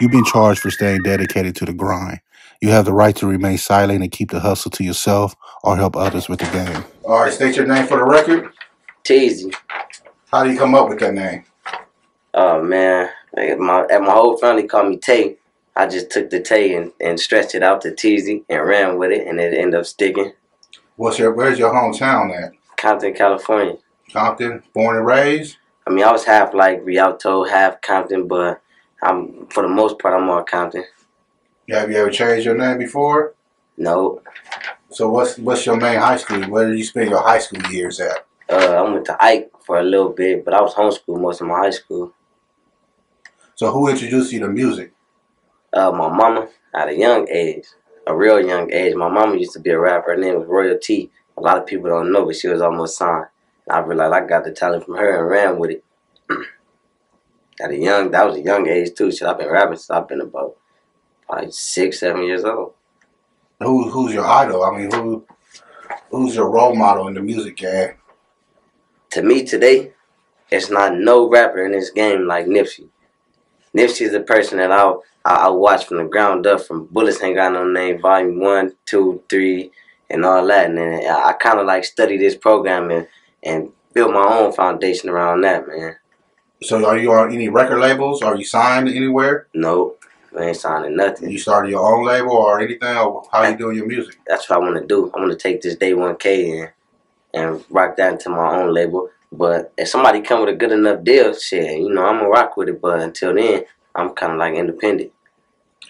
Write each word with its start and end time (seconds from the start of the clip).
You've 0.00 0.10
been 0.12 0.24
charged 0.24 0.60
for 0.60 0.70
staying 0.70 1.02
dedicated 1.04 1.56
to 1.56 1.64
the 1.64 1.72
grind. 1.72 2.20
You 2.60 2.70
have 2.70 2.84
the 2.86 2.92
right 2.92 3.14
to 3.16 3.26
remain 3.26 3.58
silent 3.58 4.02
and 4.02 4.12
keep 4.12 4.30
the 4.30 4.40
hustle 4.40 4.70
to 4.72 4.84
yourself 4.84 5.34
or 5.64 5.76
help 5.76 5.96
others 5.96 6.28
with 6.28 6.40
the 6.40 6.46
game. 6.46 6.84
All 7.04 7.20
right, 7.20 7.32
state 7.32 7.56
your 7.56 7.66
name 7.66 7.86
for 7.86 7.98
the 7.98 8.04
record. 8.04 8.52
Teeezy. 9.04 9.54
How 10.30 10.44
do 10.44 10.50
you 10.52 10.58
come 10.58 10.74
up 10.74 10.88
with 10.88 11.00
that 11.00 11.14
name? 11.14 11.44
Oh 12.34 12.62
man, 12.62 13.10
Like, 13.36 13.58
my 13.58 13.86
my 13.98 14.12
whole 14.12 14.36
family 14.38 14.64
called 14.66 14.88
me 14.88 14.96
Tay. 14.98 15.36
I 15.76 15.86
just 15.86 16.10
took 16.10 16.30
the 16.30 16.40
Tay 16.40 16.74
and, 16.74 16.92
and 17.00 17.18
stretched 17.20 17.54
it 17.54 17.62
out 17.62 17.80
to 17.82 17.90
Teeezy 17.90 18.44
and 18.48 18.66
ran 18.66 18.98
with 18.98 19.12
it, 19.12 19.26
and 19.26 19.40
it 19.40 19.54
ended 19.54 19.80
up 19.80 19.86
sticking. 19.86 20.32
What's 20.96 21.18
your 21.18 21.32
Where's 21.32 21.58
your 21.58 21.72
hometown 21.72 22.32
at? 22.36 22.52
Compton, 22.82 23.14
California. 23.14 23.76
Compton, 24.12 24.60
born 24.74 24.96
and 24.96 25.06
raised. 25.06 25.56
I 25.86 25.90
mean, 25.90 26.04
I 26.04 26.10
was 26.10 26.24
half 26.24 26.52
like 26.52 26.80
Rialto, 26.82 27.44
half 27.44 27.80
Compton, 27.80 28.26
but 28.26 28.60
I'm 29.02 29.46
for 29.46 29.62
the 29.62 29.68
most 29.68 30.00
part 30.00 30.14
I'm 30.14 30.28
all 30.28 30.42
Compton. 30.42 30.84
Have 31.70 31.90
you 31.90 31.96
ever 31.96 32.10
changed 32.10 32.44
your 32.44 32.56
name 32.56 32.78
before? 32.78 33.34
No, 33.76 34.20
So 34.90 35.08
what's 35.08 35.38
what's 35.38 35.64
your 35.64 35.76
main 35.76 35.98
high 35.98 36.16
school? 36.16 36.42
Where 36.50 36.68
did 36.68 36.76
you 36.76 36.84
spend 36.84 37.08
your 37.08 37.22
high 37.22 37.38
school 37.38 37.62
years 37.72 38.00
at? 38.00 38.26
uh, 38.50 38.56
I 38.56 38.82
went 38.82 39.06
to 39.06 39.16
Ike 39.24 39.50
for 39.64 39.78
a 39.78 39.82
little 39.82 40.10
bit, 40.10 40.44
but 40.44 40.52
I 40.52 40.60
was 40.60 40.74
homeschooled 40.74 41.20
most 41.22 41.40
of 41.40 41.46
my 41.46 41.58
high 41.58 41.70
school. 41.70 42.12
So 43.54 43.70
who 43.70 43.88
introduced 43.88 44.32
you 44.32 44.40
to 44.40 44.48
music? 44.48 44.92
Uh, 45.72 45.92
my 45.92 46.08
mama 46.08 46.48
at 46.74 46.88
a 46.88 46.94
young 46.96 47.28
age, 47.30 47.64
a 48.08 48.14
real 48.14 48.44
young 48.44 48.70
age. 48.72 48.94
My 48.94 49.08
mama 49.08 49.36
used 49.36 49.52
to 49.52 49.60
be 49.60 49.70
a 49.70 49.78
rapper. 49.78 50.10
Her 50.12 50.16
name 50.16 50.38
was 50.38 50.48
Royal 50.48 50.78
T. 50.78 51.10
A 51.36 51.40
lot 51.40 51.58
of 51.58 51.66
people 51.66 51.88
don't 51.88 52.12
know, 52.12 52.26
but 52.26 52.36
she 52.36 52.48
was 52.48 52.62
almost 52.62 52.96
signed. 52.96 53.26
And 53.66 53.76
I 53.76 53.80
realized 53.80 54.12
I 54.12 54.26
got 54.26 54.44
the 54.44 54.52
talent 54.52 54.84
from 54.84 54.96
her 54.96 55.18
and 55.18 55.28
ran 55.28 55.58
with 55.58 55.70
it. 55.70 55.84
at 57.60 57.70
a 57.70 57.76
young, 57.76 58.10
that 58.10 58.26
was 58.26 58.36
a 58.36 58.42
young 58.42 58.66
age 58.68 58.94
too. 58.94 59.12
Shit, 59.12 59.28
I've 59.28 59.38
been 59.38 59.50
rapping 59.50 59.76
since 59.76 59.90
I've 59.90 60.08
been 60.08 60.20
about 60.20 60.56
probably 61.28 61.50
six, 61.52 62.00
seven 62.00 62.24
years 62.24 62.44
old. 62.44 62.74
Who 63.60 63.88
who's 63.90 64.12
your 64.12 64.26
idol? 64.26 64.64
I 64.64 64.76
mean, 64.76 64.90
who 64.90 65.24
who's 66.10 66.34
your 66.34 66.50
role 66.50 66.74
model 66.74 67.08
in 67.08 67.14
the 67.14 67.22
music 67.22 67.56
game? 67.56 67.94
To 69.10 69.22
me 69.22 69.44
today, 69.44 69.92
it's 70.50 70.70
not 70.70 70.96
no 70.96 71.28
rapper 71.28 71.64
in 71.64 71.72
this 71.72 71.90
game 71.90 72.26
like 72.26 72.46
Nipsey. 72.46 72.88
Nipsey 73.76 74.02
is 74.02 74.12
the 74.12 74.20
person 74.20 74.58
that 74.58 74.72
I 74.72 74.94
I, 75.24 75.46
I 75.46 75.48
watch 75.48 75.86
from 75.86 75.98
the 75.98 76.04
ground 76.04 76.46
up, 76.46 76.62
from 76.62 76.86
Bullets 76.86 77.22
Ain't 77.22 77.36
Got 77.36 77.52
No 77.52 77.64
Name, 77.68 78.00
Volume 78.00 78.40
One, 78.40 78.72
Two, 78.86 79.22
Three, 79.28 79.70
and 80.12 80.24
all 80.24 80.46
that. 80.46 80.66
And 80.66 80.78
then 80.78 81.10
I, 81.10 81.32
kind 81.32 81.58
of 81.58 81.66
like 81.66 81.84
study 81.84 82.16
this 82.16 82.36
program 82.36 82.90
and 82.90 83.08
and 83.42 83.70
build 83.92 84.12
my 84.12 84.24
own 84.24 84.52
foundation 84.52 85.08
around 85.08 85.40
that, 85.40 85.66
man. 85.66 85.96
So 86.62 86.86
are 86.86 86.96
you 86.96 87.12
on 87.12 87.32
any 87.32 87.48
record 87.48 87.80
labels? 87.80 88.22
Are 88.22 88.36
you 88.36 88.44
signed 88.44 88.88
anywhere? 88.88 89.48
Nope, 89.52 90.04
I 90.38 90.44
ain't 90.44 90.56
signing 90.56 90.96
nothing. 90.96 91.30
You 91.30 91.38
started 91.38 91.70
your 91.70 91.84
own 91.84 92.06
label 92.06 92.32
or 92.32 92.60
anything? 92.60 92.96
Or 92.96 93.24
how 93.32 93.48
you 93.48 93.56
doing 93.56 93.76
your 93.76 93.86
music? 93.86 94.20
That's 94.26 94.48
what 94.48 94.56
I 94.56 94.60
want 94.60 94.76
to 94.76 94.86
do. 94.86 95.10
I 95.12 95.18
want 95.18 95.32
to 95.32 95.36
take 95.36 95.60
this 95.60 95.74
Day 95.76 95.94
One 95.94 96.16
K 96.16 96.58
and 96.58 96.70
and 97.34 97.64
rock 97.70 97.96
that 97.96 98.12
into 98.12 98.28
my 98.28 98.56
own 98.56 98.72
label. 98.72 99.08
But 99.32 99.72
if 99.78 99.88
somebody 99.88 100.20
come 100.20 100.40
with 100.40 100.54
a 100.54 100.58
good 100.58 100.72
enough 100.72 101.02
deal, 101.02 101.34
shit, 101.34 101.78
you 101.80 101.88
know, 101.88 102.04
I'm 102.04 102.18
gonna 102.18 102.28
rock 102.28 102.56
with 102.56 102.68
it. 102.68 102.80
But 102.80 103.00
until 103.00 103.34
then, 103.34 103.64
I'm 103.94 104.10
kind 104.10 104.32
of 104.32 104.38
like 104.38 104.54
independent. 104.54 105.10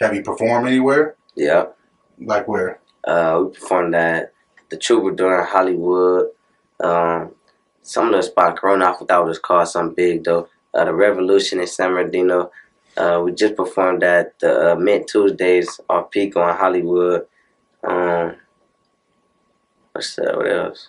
Have 0.01 0.15
you 0.15 0.23
performed 0.23 0.69
anywhere? 0.69 1.17
Yeah. 1.35 1.67
Like 2.19 2.47
where? 2.49 2.79
Uh, 3.05 3.45
we 3.45 3.53
performed 3.53 3.95
at 3.95 4.33
the 4.71 4.77
Troubadour 4.77 5.41
in 5.41 5.47
Hollywood. 5.47 6.29
Um, 6.81 7.33
some 7.83 8.09
of 8.09 8.13
the 8.13 8.23
spot 8.23 8.57
Corona, 8.57 8.93
I 8.93 8.99
forgot 8.99 9.23
what 9.23 9.31
it's 9.31 9.39
called, 9.39 9.69
something 9.69 9.95
big 9.95 10.25
though. 10.25 10.49
Uh, 10.75 10.85
the 10.85 10.95
Revolution 10.95 11.61
in 11.61 11.67
San 11.67 11.91
Bernardino. 11.91 12.51
Uh, 12.97 13.23
we 13.25 13.33
just 13.33 13.57
performed 13.57 14.03
at 14.03 14.39
the 14.39 14.73
uh, 14.73 14.75
Mint 14.77 15.07
Tuesdays 15.09 15.81
off 15.89 16.11
Pico 16.11 16.47
in 16.49 16.57
Hollywood. 16.57 17.27
Um, 17.83 18.37
what's 19.93 20.17
that? 20.17 20.37
What 20.37 20.51
else? 20.51 20.89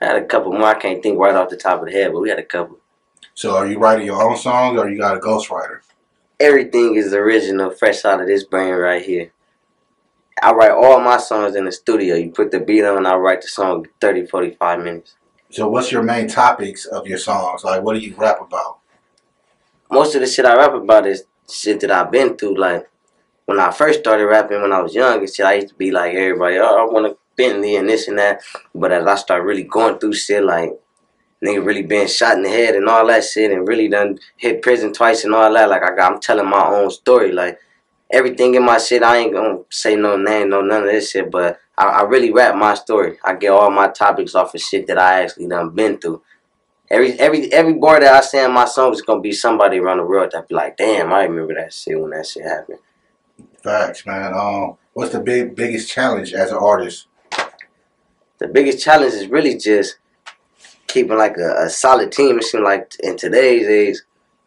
I 0.00 0.06
had 0.06 0.16
a 0.16 0.26
couple 0.26 0.52
more. 0.52 0.64
I 0.64 0.78
can't 0.78 1.02
think 1.02 1.18
right 1.18 1.34
off 1.34 1.50
the 1.50 1.56
top 1.56 1.80
of 1.80 1.86
the 1.86 1.92
head, 1.92 2.12
but 2.12 2.20
we 2.20 2.28
had 2.28 2.38
a 2.38 2.44
couple. 2.44 2.78
So 3.34 3.56
are 3.56 3.66
you 3.66 3.78
writing 3.78 4.06
your 4.06 4.22
own 4.22 4.36
songs 4.36 4.78
or 4.78 4.88
you 4.88 4.98
got 4.98 5.16
a 5.16 5.20
ghostwriter? 5.20 5.80
Everything 6.38 6.96
is 6.96 7.14
original, 7.14 7.70
fresh 7.70 8.04
out 8.04 8.20
of 8.20 8.26
this 8.26 8.44
brain 8.44 8.74
right 8.74 9.02
here. 9.02 9.32
I 10.42 10.52
write 10.52 10.72
all 10.72 11.00
my 11.00 11.18
songs 11.18 11.54
in 11.56 11.64
the 11.64 11.72
studio. 11.72 12.16
You 12.16 12.30
put 12.30 12.50
the 12.50 12.60
beat 12.60 12.84
on, 12.84 12.98
and 12.98 13.06
I 13.06 13.14
write 13.16 13.42
the 13.42 13.48
song 13.48 13.86
30, 14.00 14.26
45 14.26 14.78
minutes. 14.80 15.16
So 15.50 15.68
what's 15.68 15.92
your 15.92 16.02
main 16.02 16.26
topics 16.26 16.84
of 16.86 17.06
your 17.06 17.18
songs? 17.18 17.62
Like 17.62 17.82
what 17.82 17.94
do 17.94 18.00
you 18.00 18.14
rap 18.16 18.40
about? 18.40 18.78
Most 19.90 20.14
of 20.16 20.20
the 20.20 20.26
shit 20.26 20.44
I 20.44 20.56
rap 20.56 20.72
about 20.72 21.06
is 21.06 21.24
shit 21.48 21.80
that 21.80 21.92
I've 21.92 22.10
been 22.10 22.36
through. 22.36 22.58
Like 22.58 22.90
when 23.46 23.60
I 23.60 23.70
first 23.70 24.00
started 24.00 24.26
rapping 24.26 24.62
when 24.62 24.72
I 24.72 24.80
was 24.80 24.94
young 24.94 25.20
and 25.20 25.32
shit, 25.32 25.46
I 25.46 25.54
used 25.54 25.68
to 25.68 25.74
be 25.74 25.92
like 25.92 26.14
everybody, 26.14 26.58
oh, 26.58 26.88
I 26.88 26.92
want 26.92 27.06
a 27.06 27.16
Bentley 27.36 27.76
and 27.76 27.88
this 27.88 28.08
and 28.08 28.18
that. 28.18 28.42
But 28.74 28.92
as 28.92 29.06
I 29.06 29.14
start 29.14 29.44
really 29.44 29.62
going 29.62 29.98
through 29.98 30.14
shit, 30.14 30.44
like 30.44 30.72
nigga 31.44 31.64
really 31.64 31.82
being 31.82 32.08
shot 32.08 32.36
in 32.36 32.42
the 32.42 32.48
head 32.48 32.74
and 32.74 32.88
all 32.88 33.06
that 33.06 33.24
shit, 33.24 33.50
and 33.52 33.68
really 33.68 33.88
done 33.88 34.18
hit 34.36 34.62
prison 34.62 34.92
twice 34.92 35.24
and 35.24 35.34
all 35.34 35.52
that, 35.52 35.68
like 35.68 35.82
I 35.82 35.94
got, 35.94 36.12
I'm 36.14 36.20
telling 36.20 36.48
my 36.48 36.66
own 36.66 36.90
story. 36.90 37.32
Like 37.32 37.58
everything 38.10 38.54
in 38.54 38.64
my 38.64 38.78
shit, 38.78 39.02
I 39.02 39.18
ain't 39.18 39.32
gonna 39.32 39.60
say 39.70 39.96
no 39.96 40.16
name, 40.16 40.50
no 40.50 40.60
none 40.60 40.84
of 40.84 40.90
this 40.90 41.10
shit, 41.10 41.30
but 41.30 41.58
I, 41.76 41.86
I 41.86 42.02
really 42.02 42.32
rap 42.32 42.56
my 42.56 42.74
story. 42.74 43.18
I 43.24 43.34
get 43.34 43.50
all 43.50 43.70
my 43.70 43.88
topics 43.88 44.34
off 44.34 44.54
of 44.54 44.60
shit 44.60 44.86
that 44.86 44.98
I 44.98 45.22
actually 45.22 45.48
done 45.48 45.70
been 45.70 45.98
through. 45.98 46.22
Every 46.90 47.18
every 47.18 47.52
every 47.52 47.74
bar 47.74 48.00
that 48.00 48.14
I 48.14 48.20
say 48.20 48.44
in 48.44 48.52
my 48.52 48.66
song 48.66 48.92
is 48.92 49.02
gonna 49.02 49.20
be 49.20 49.32
somebody 49.32 49.78
around 49.78 49.98
the 49.98 50.04
world 50.04 50.30
that 50.32 50.48
be 50.48 50.54
like, 50.54 50.76
damn, 50.76 51.12
I 51.12 51.24
remember 51.24 51.54
that 51.54 51.72
shit 51.72 52.00
when 52.00 52.10
that 52.10 52.26
shit 52.26 52.44
happened. 52.44 52.78
Facts, 53.62 54.04
man. 54.06 54.34
Um, 54.34 54.76
what's 54.92 55.12
the 55.12 55.20
big 55.20 55.56
biggest 55.56 55.90
challenge 55.90 56.34
as 56.34 56.50
an 56.50 56.58
artist? 56.58 57.06
The 58.38 58.48
biggest 58.48 58.84
challenge 58.84 59.14
is 59.14 59.28
really 59.28 59.56
just 59.56 59.96
keeping 60.86 61.16
like 61.16 61.36
a, 61.38 61.64
a 61.64 61.70
solid 61.70 62.12
team. 62.12 62.38
It 62.38 62.44
seems 62.44 62.62
like 62.62 62.92
in 63.02 63.16
today's 63.16 63.66
age, 63.66 63.96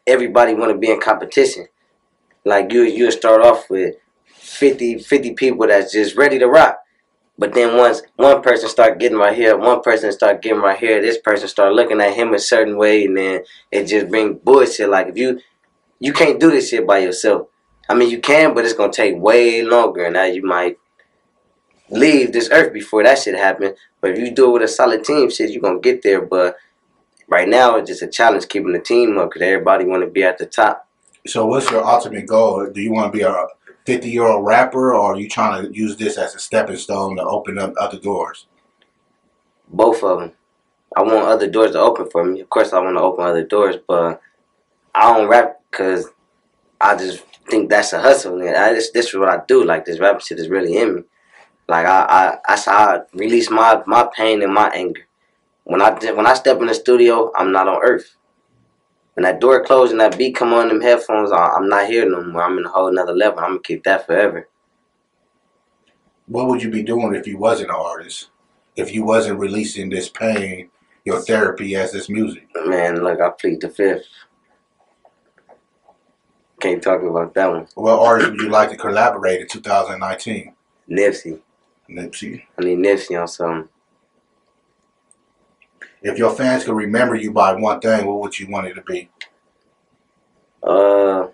everybody 0.06 0.53
want 0.53 0.72
to 0.72 0.78
be 0.78 0.91
in 0.91 1.00
competition. 1.01 1.67
Like 2.47 2.72
you, 2.72 2.84
you 2.84 3.12
start 3.12 3.41
off 3.41 3.69
with 3.69 3.96
50, 4.25 5.00
50 5.00 5.34
people 5.34 5.68
that's 5.68 5.91
just 5.91 6.16
ready 6.16 6.40
to 6.40 6.47
rock. 6.47 6.80
But 7.38 7.53
then 7.53 7.78
once 7.78 8.02
one 8.16 8.41
person 8.41 8.68
start 8.68 8.97
getting 9.00 9.18
right 9.18 9.35
here, 9.35 9.56
one 9.56 9.81
person 9.81 10.12
start 10.12 10.41
getting 10.41 10.62
right 10.62 10.78
here, 10.78 11.02
this 11.02 11.19
person 11.19 11.47
start 11.47 11.74
looking 11.74 12.02
at 12.02 12.16
him 12.16 12.34
a 12.34 12.40
certain 12.40 12.78
way, 12.78 13.06
and 13.06 13.16
then 13.16 13.41
it 13.72 13.85
just 13.85 14.09
bring 14.09 14.35
bullshit. 14.35 14.90
Like 14.90 15.08
if 15.08 15.18
you, 15.18 15.40
you 16.00 16.13
can't 16.13 16.40
do 16.40 16.50
this 16.50 16.69
shit 16.69 16.88
by 16.88 17.00
yourself. 17.00 17.47
I 17.90 17.94
mean, 17.94 18.09
you 18.09 18.19
can, 18.19 18.53
but 18.53 18.66
it's 18.66 18.74
gonna 18.74 18.91
take 18.91 19.16
way 19.18 19.62
longer, 19.62 20.06
and 20.06 20.14
now 20.14 20.25
you 20.25 20.44
might 20.44 20.78
leave 21.90 22.34
this 22.34 22.50
earth 22.52 22.74
before 22.74 23.03
that 23.03 23.19
shit 23.19 23.35
happen. 23.35 23.75
But 24.02 24.12
if 24.12 24.19
you 24.19 24.31
do 24.31 24.50
it 24.50 24.53
with 24.53 24.64
a 24.64 24.68
solid 24.68 25.03
team, 25.03 25.29
shit, 25.29 25.52
you 25.52 25.62
gonna 25.62 25.79
get 25.79 26.02
there. 26.02 26.22
But 26.22 26.58
right 27.28 27.47
now, 27.47 27.75
it's 27.75 27.90
just 27.90 28.02
a 28.02 28.08
challenge 28.08 28.47
keeping 28.47 28.74
the 28.74 28.79
team 28.79 29.18
up 29.18 29.29
because 29.29 29.44
everybody 29.44 29.85
want 29.85 30.03
to 30.03 30.09
be 30.09 30.24
at 30.24 30.38
the 30.38 30.46
top. 30.46 30.86
So 31.27 31.45
what's 31.45 31.69
your 31.69 31.85
ultimate 31.85 32.27
goal? 32.27 32.69
Do 32.69 32.81
you 32.81 32.91
want 32.91 33.11
to 33.11 33.17
be 33.17 33.23
a 33.23 33.47
50 33.85 34.09
year 34.09 34.23
old 34.23 34.45
rapper 34.45 34.93
or 34.93 35.13
are 35.13 35.19
you 35.19 35.29
trying 35.29 35.63
to 35.63 35.77
use 35.77 35.95
this 35.97 36.17
as 36.17 36.35
a 36.35 36.39
stepping 36.39 36.77
stone 36.77 37.17
to 37.17 37.23
open 37.23 37.57
up 37.57 37.73
other 37.79 37.99
doors? 37.99 38.45
Both 39.69 40.03
of 40.03 40.19
them. 40.19 40.31
I 40.95 41.01
want 41.03 41.27
other 41.27 41.49
doors 41.49 41.71
to 41.71 41.79
open 41.79 42.09
for 42.09 42.23
me. 42.23 42.39
Of 42.39 42.49
course, 42.49 42.73
I 42.73 42.79
want 42.79 42.97
to 42.97 43.01
open 43.01 43.25
other 43.25 43.43
doors, 43.43 43.75
but 43.87 44.21
I 44.95 45.13
don't 45.13 45.27
rap 45.27 45.61
because 45.69 46.07
I 46.79 46.95
just 46.95 47.23
think 47.49 47.69
that's 47.69 47.93
a 47.93 48.01
hustle. 48.01 48.41
I 48.41 48.73
just, 48.73 48.93
this 48.93 49.07
is 49.07 49.16
what 49.16 49.29
I 49.29 49.41
do. 49.47 49.63
Like 49.63 49.85
this 49.85 49.99
rap 49.99 50.21
shit 50.21 50.39
is 50.39 50.49
really 50.49 50.77
in 50.77 50.95
me. 50.95 51.01
Like 51.67 51.85
I, 51.85 52.39
I, 52.47 52.55
how 52.55 52.77
I 52.77 53.01
release 53.13 53.49
my 53.49 53.83
my 53.85 54.07
pain 54.16 54.41
and 54.41 54.53
my 54.53 54.69
anger. 54.69 55.05
When 55.66 55.81
I 55.81 55.91
when 56.13 56.25
I 56.25 56.33
step 56.33 56.59
in 56.61 56.67
the 56.67 56.73
studio, 56.73 57.31
I'm 57.35 57.52
not 57.52 57.67
on 57.67 57.81
earth. 57.84 58.16
When 59.17 59.23
that 59.23 59.41
door 59.41 59.66
closed 59.66 59.93
and 59.93 59.99
that 59.99 60.16
beat 60.16 60.35
come 60.35 60.53
on 60.53 60.67
them 60.67 60.79
headphones, 60.79 61.31
I, 61.31 61.47
I'm 61.47 61.67
not 61.67 61.87
here 61.87 62.08
no 62.08 62.22
more. 62.23 62.43
I'm 62.43 62.59
in 62.59 62.66
a 62.66 62.69
whole 62.69 62.93
nother 62.93 63.16
level. 63.16 63.40
I'm 63.40 63.53
gonna 63.53 63.59
keep 63.61 63.84
that 63.85 64.05
forever. 64.05 64.47
What 66.28 66.47
would 66.47 66.61
you 66.61 66.69
be 66.69 66.84
doing 66.84 67.16
if 67.16 67.25
you 67.25 67.40
wasn't 67.40 67.72
an 67.72 67.78
artist? 67.78 68.29
If 68.75 68.93
you 68.93 69.03
wasn't 69.03 69.40
releasing 69.40 69.90
this 69.90 70.08
pain, 70.08 70.69
your 71.03 71.19
therapy 71.22 71.75
as 71.75 71.93
this 71.93 72.09
music? 72.09 72.47
Man, 72.67 73.03
look, 73.03 73.19
I 73.19 73.29
plead 73.29 73.59
the 73.59 73.69
fifth. 73.69 74.05
Can't 76.59 76.84
talk 76.84 77.02
about 77.02 77.34
that 77.34 77.49
one. 77.49 77.67
What 77.73 77.97
artist 77.97 78.29
would 78.29 78.41
you 78.41 78.49
like 78.49 78.69
to 78.69 78.78
collaborate 78.78 79.41
in 79.41 79.47
2019? 79.47 80.53
Nipsey. 80.91 81.40
Nipsey. 81.90 82.43
I 82.59 82.64
need 82.64 82.78
Nipsey 82.78 83.19
on 83.19 83.28
something. 83.28 83.67
If 86.02 86.17
your 86.17 86.32
fans 86.32 86.64
could 86.64 86.76
remember 86.76 87.16
you 87.16 87.32
by 87.32 87.53
one 87.53 87.79
thing, 87.79 88.05
what 88.05 88.20
would 88.20 88.40
you 88.40 88.49
want 88.49 88.67
it 88.67 88.76
to 88.76 88.82
be? 88.82 89.09
Uh, 90.64 91.28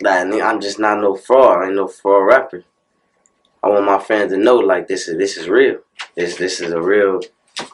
like, 0.00 0.42
I'm 0.42 0.60
just 0.60 0.78
not 0.78 1.00
no 1.00 1.16
fraud. 1.16 1.62
I 1.62 1.66
ain't 1.66 1.76
no 1.76 1.88
fraud 1.88 2.26
rapper. 2.26 2.64
I 3.62 3.68
want 3.68 3.86
my 3.86 3.98
fans 3.98 4.32
to 4.32 4.38
know 4.38 4.56
like 4.56 4.88
this 4.88 5.08
is 5.08 5.16
this 5.16 5.38
is 5.38 5.48
real. 5.48 5.78
This 6.14 6.36
this 6.36 6.60
is 6.60 6.70
a 6.72 6.80
real 6.80 7.20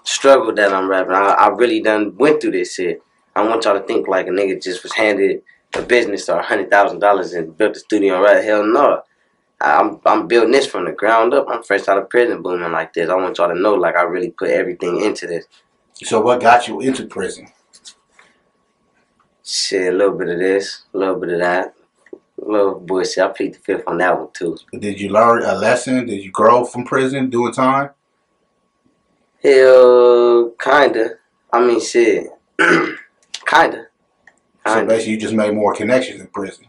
struggle 0.05 0.55
that 0.55 0.73
I'm 0.73 0.89
rapping. 0.89 1.15
I, 1.15 1.33
I 1.33 1.49
really 1.49 1.81
done 1.81 2.17
went 2.17 2.41
through 2.41 2.53
this 2.53 2.75
shit. 2.75 3.03
I 3.35 3.43
want 3.43 3.65
y'all 3.65 3.79
to 3.79 3.85
think 3.87 4.07
like 4.07 4.27
a 4.29 4.31
nigga 4.31 4.63
just 4.63 4.83
was 4.85 4.93
handed 4.93 5.43
a 5.75 5.83
business 5.83 6.29
or 6.29 6.39
a 6.39 6.43
hundred 6.43 6.71
thousand 6.71 7.01
dollars 7.01 7.33
and 7.33 7.57
built 7.57 7.77
a 7.77 7.81
studio. 7.81 8.21
Right? 8.21 8.45
Hell 8.45 8.65
no. 8.65 9.03
I'm 9.61 10.01
I'm 10.07 10.27
building 10.27 10.53
this 10.53 10.67
from 10.67 10.85
the 10.85 10.93
ground 10.93 11.35
up. 11.35 11.47
I'm 11.49 11.63
fresh 11.63 11.89
out 11.89 11.99
of 11.99 12.09
prison, 12.09 12.43
booming 12.43 12.73
like 12.73 12.95
this. 12.95 13.11
I 13.11 13.15
want 13.15 13.37
y'all 13.39 13.49
to 13.49 13.59
know, 13.59 13.75
like 13.75 13.97
I 13.97 14.03
really 14.03 14.31
put 14.31 14.51
everything 14.51 15.01
into 15.01 15.27
this. 15.27 15.47
So 16.03 16.21
what 16.21 16.41
got 16.41 16.67
you 16.67 16.81
into 16.81 17.07
prison? 17.07 17.49
Shit, 19.45 19.93
a 19.93 19.97
little 19.97 20.17
bit 20.17 20.29
of 20.29 20.39
this, 20.39 20.85
a 20.95 20.99
little 20.99 21.17
bit 21.17 21.31
of 21.31 21.41
that, 21.41 21.75
a 22.13 22.45
little 22.45 22.81
bullshit. 22.81 23.25
I 23.25 23.29
plead 23.29 23.55
the 23.55 23.59
fifth 23.59 23.85
on 23.87 23.99
that 23.99 24.19
one 24.19 24.29
too. 24.33 24.57
Did 24.79 25.01
you 25.01 25.11
learn 25.11 25.43
a 25.43 25.55
lesson? 25.55 26.07
Did 26.07 26.25
you 26.25 26.31
grow 26.31 26.65
from 26.65 26.85
prison 26.85 27.29
doing 27.29 27.53
time? 27.53 27.91
Hell, 29.43 30.53
kinda. 30.63 31.17
I 31.53 31.61
mean, 31.61 31.81
shit, 31.81 32.29
kinda. 32.59 32.97
kinda. 33.47 33.87
So 34.67 34.87
basically, 34.87 35.13
you 35.13 35.21
just 35.21 35.35
made 35.35 35.55
more 35.55 35.75
connections 35.75 36.21
in 36.21 36.29
prison. 36.29 36.67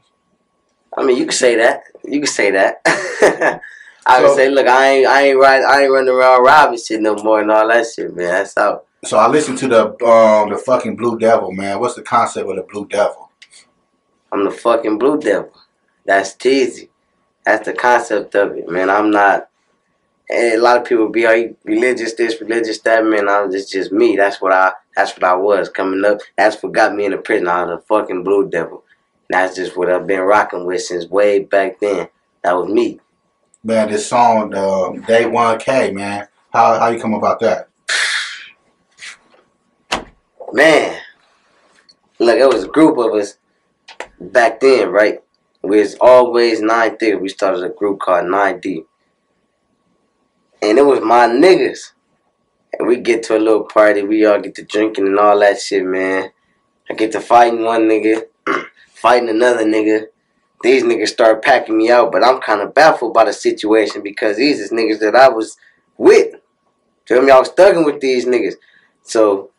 I 0.97 1.03
mean, 1.03 1.17
you 1.17 1.25
could 1.25 1.33
say 1.33 1.55
that. 1.55 1.83
You 2.03 2.19
could 2.19 2.29
say 2.29 2.51
that. 2.51 2.81
I 4.05 4.19
so, 4.19 4.27
could 4.27 4.35
say, 4.35 4.49
look, 4.49 4.67
I 4.67 4.87
ain't, 4.87 5.07
I 5.07 5.21
ain't 5.27 5.39
right, 5.39 5.63
I 5.63 5.83
ain't 5.83 5.91
running 5.91 6.13
around 6.13 6.43
robbing 6.43 6.79
shit 6.79 7.01
no 7.01 7.15
more 7.15 7.41
and 7.41 7.51
all 7.51 7.67
that 7.67 7.85
shit, 7.85 8.15
man. 8.15 8.27
That's 8.27 8.57
out. 8.57 8.87
So 9.03 9.17
I 9.17 9.27
listened 9.27 9.57
to 9.59 9.67
the 9.67 9.85
um 10.05 10.51
the 10.51 10.57
fucking 10.57 10.95
Blue 10.95 11.17
Devil, 11.17 11.51
man. 11.51 11.79
What's 11.79 11.95
the 11.95 12.03
concept 12.03 12.47
of 12.47 12.55
the 12.55 12.61
Blue 12.63 12.87
Devil? 12.87 13.31
I'm 14.31 14.45
the 14.45 14.51
fucking 14.51 14.99
Blue 14.99 15.19
Devil. 15.19 15.51
That's 16.05 16.33
Teeezy. 16.35 16.89
That's 17.43 17.65
the 17.65 17.73
concept 17.73 18.35
of 18.35 18.55
it, 18.55 18.69
man. 18.69 18.89
I'm 18.89 19.09
not. 19.09 19.49
And 20.29 20.53
a 20.53 20.61
lot 20.61 20.77
of 20.77 20.85
people 20.85 21.09
be 21.09 21.25
like 21.25 21.57
religious 21.63 22.13
this, 22.13 22.39
religious 22.39 22.79
that, 22.81 23.03
man. 23.03 23.27
I'm 23.27 23.51
just 23.51 23.71
just 23.71 23.91
me. 23.91 24.15
That's 24.15 24.39
what 24.39 24.53
I. 24.53 24.73
That's 24.95 25.13
what 25.13 25.23
I 25.23 25.33
was 25.35 25.69
coming 25.69 26.05
up. 26.05 26.19
That's 26.37 26.61
what 26.61 26.73
got 26.73 26.93
me 26.93 27.05
in 27.05 27.11
the 27.11 27.17
prison. 27.17 27.47
I 27.47 27.63
was 27.63 27.79
the 27.79 27.85
fucking 27.87 28.23
Blue 28.23 28.49
Devil. 28.49 28.83
That's 29.29 29.55
just 29.55 29.75
what 29.75 29.89
I've 29.89 30.05
been 30.05 30.21
rocking 30.21 30.65
with 30.65 30.83
since 30.83 31.07
way 31.07 31.39
back 31.39 31.79
then. 31.79 32.07
That 32.43 32.53
was 32.53 32.69
me. 32.69 32.99
Man, 33.63 33.89
this 33.89 34.07
song, 34.07 34.53
uh, 34.53 34.91
Day 35.07 35.25
One 35.25 35.57
K, 35.57 35.91
man. 35.91 36.27
How 36.53 36.77
how 36.79 36.89
you 36.89 36.99
come 36.99 37.15
about 37.15 37.39
that? 37.39 37.70
Man, 40.53 40.99
look, 42.19 42.37
it 42.37 42.47
was 42.47 42.65
a 42.65 42.67
group 42.67 42.97
of 42.97 43.13
us 43.13 43.37
back 44.19 44.59
then, 44.59 44.89
right? 44.89 45.19
We 45.63 45.79
was 45.79 45.95
always 46.01 46.61
nine 46.61 46.97
thick. 46.97 47.21
We 47.21 47.29
started 47.29 47.63
a 47.63 47.69
group 47.69 48.01
called 48.01 48.25
Nine 48.25 48.59
Deep, 48.59 48.85
and 50.61 50.77
it 50.77 50.85
was 50.85 50.99
my 50.99 51.27
niggas. 51.27 51.93
And 52.77 52.87
we 52.87 52.97
get 52.97 53.23
to 53.23 53.37
a 53.37 53.39
little 53.39 53.63
party, 53.63 54.03
we 54.03 54.25
all 54.25 54.41
get 54.41 54.55
to 54.55 54.65
drinking 54.65 55.07
and 55.07 55.19
all 55.19 55.39
that 55.39 55.61
shit, 55.61 55.85
man. 55.85 56.31
I 56.89 56.95
get 56.95 57.13
to 57.13 57.21
fighting 57.21 57.63
one 57.63 57.83
nigga 57.83 58.23
fighting 58.93 59.29
another 59.29 59.63
nigga. 59.63 60.07
These 60.63 60.83
niggas 60.83 61.07
start 61.07 61.43
packing 61.43 61.77
me 61.77 61.89
out, 61.89 62.11
but 62.11 62.25
I'm 62.25 62.41
kind 62.41 62.61
of 62.61 62.73
baffled 62.73 63.13
by 63.13 63.25
the 63.25 63.33
situation 63.33 64.03
because 64.03 64.35
these 64.35 64.59
is 64.59 64.71
niggas 64.71 64.99
that 64.99 65.15
I 65.15 65.29
was 65.29 65.55
with. 65.97 66.35
Feel 67.05 67.21
me? 67.21 67.31
I 67.31 67.39
was 67.39 67.51
thugging 67.51 67.85
with 67.85 68.01
these 68.01 68.25
niggas. 68.25 68.55
So 69.03 69.51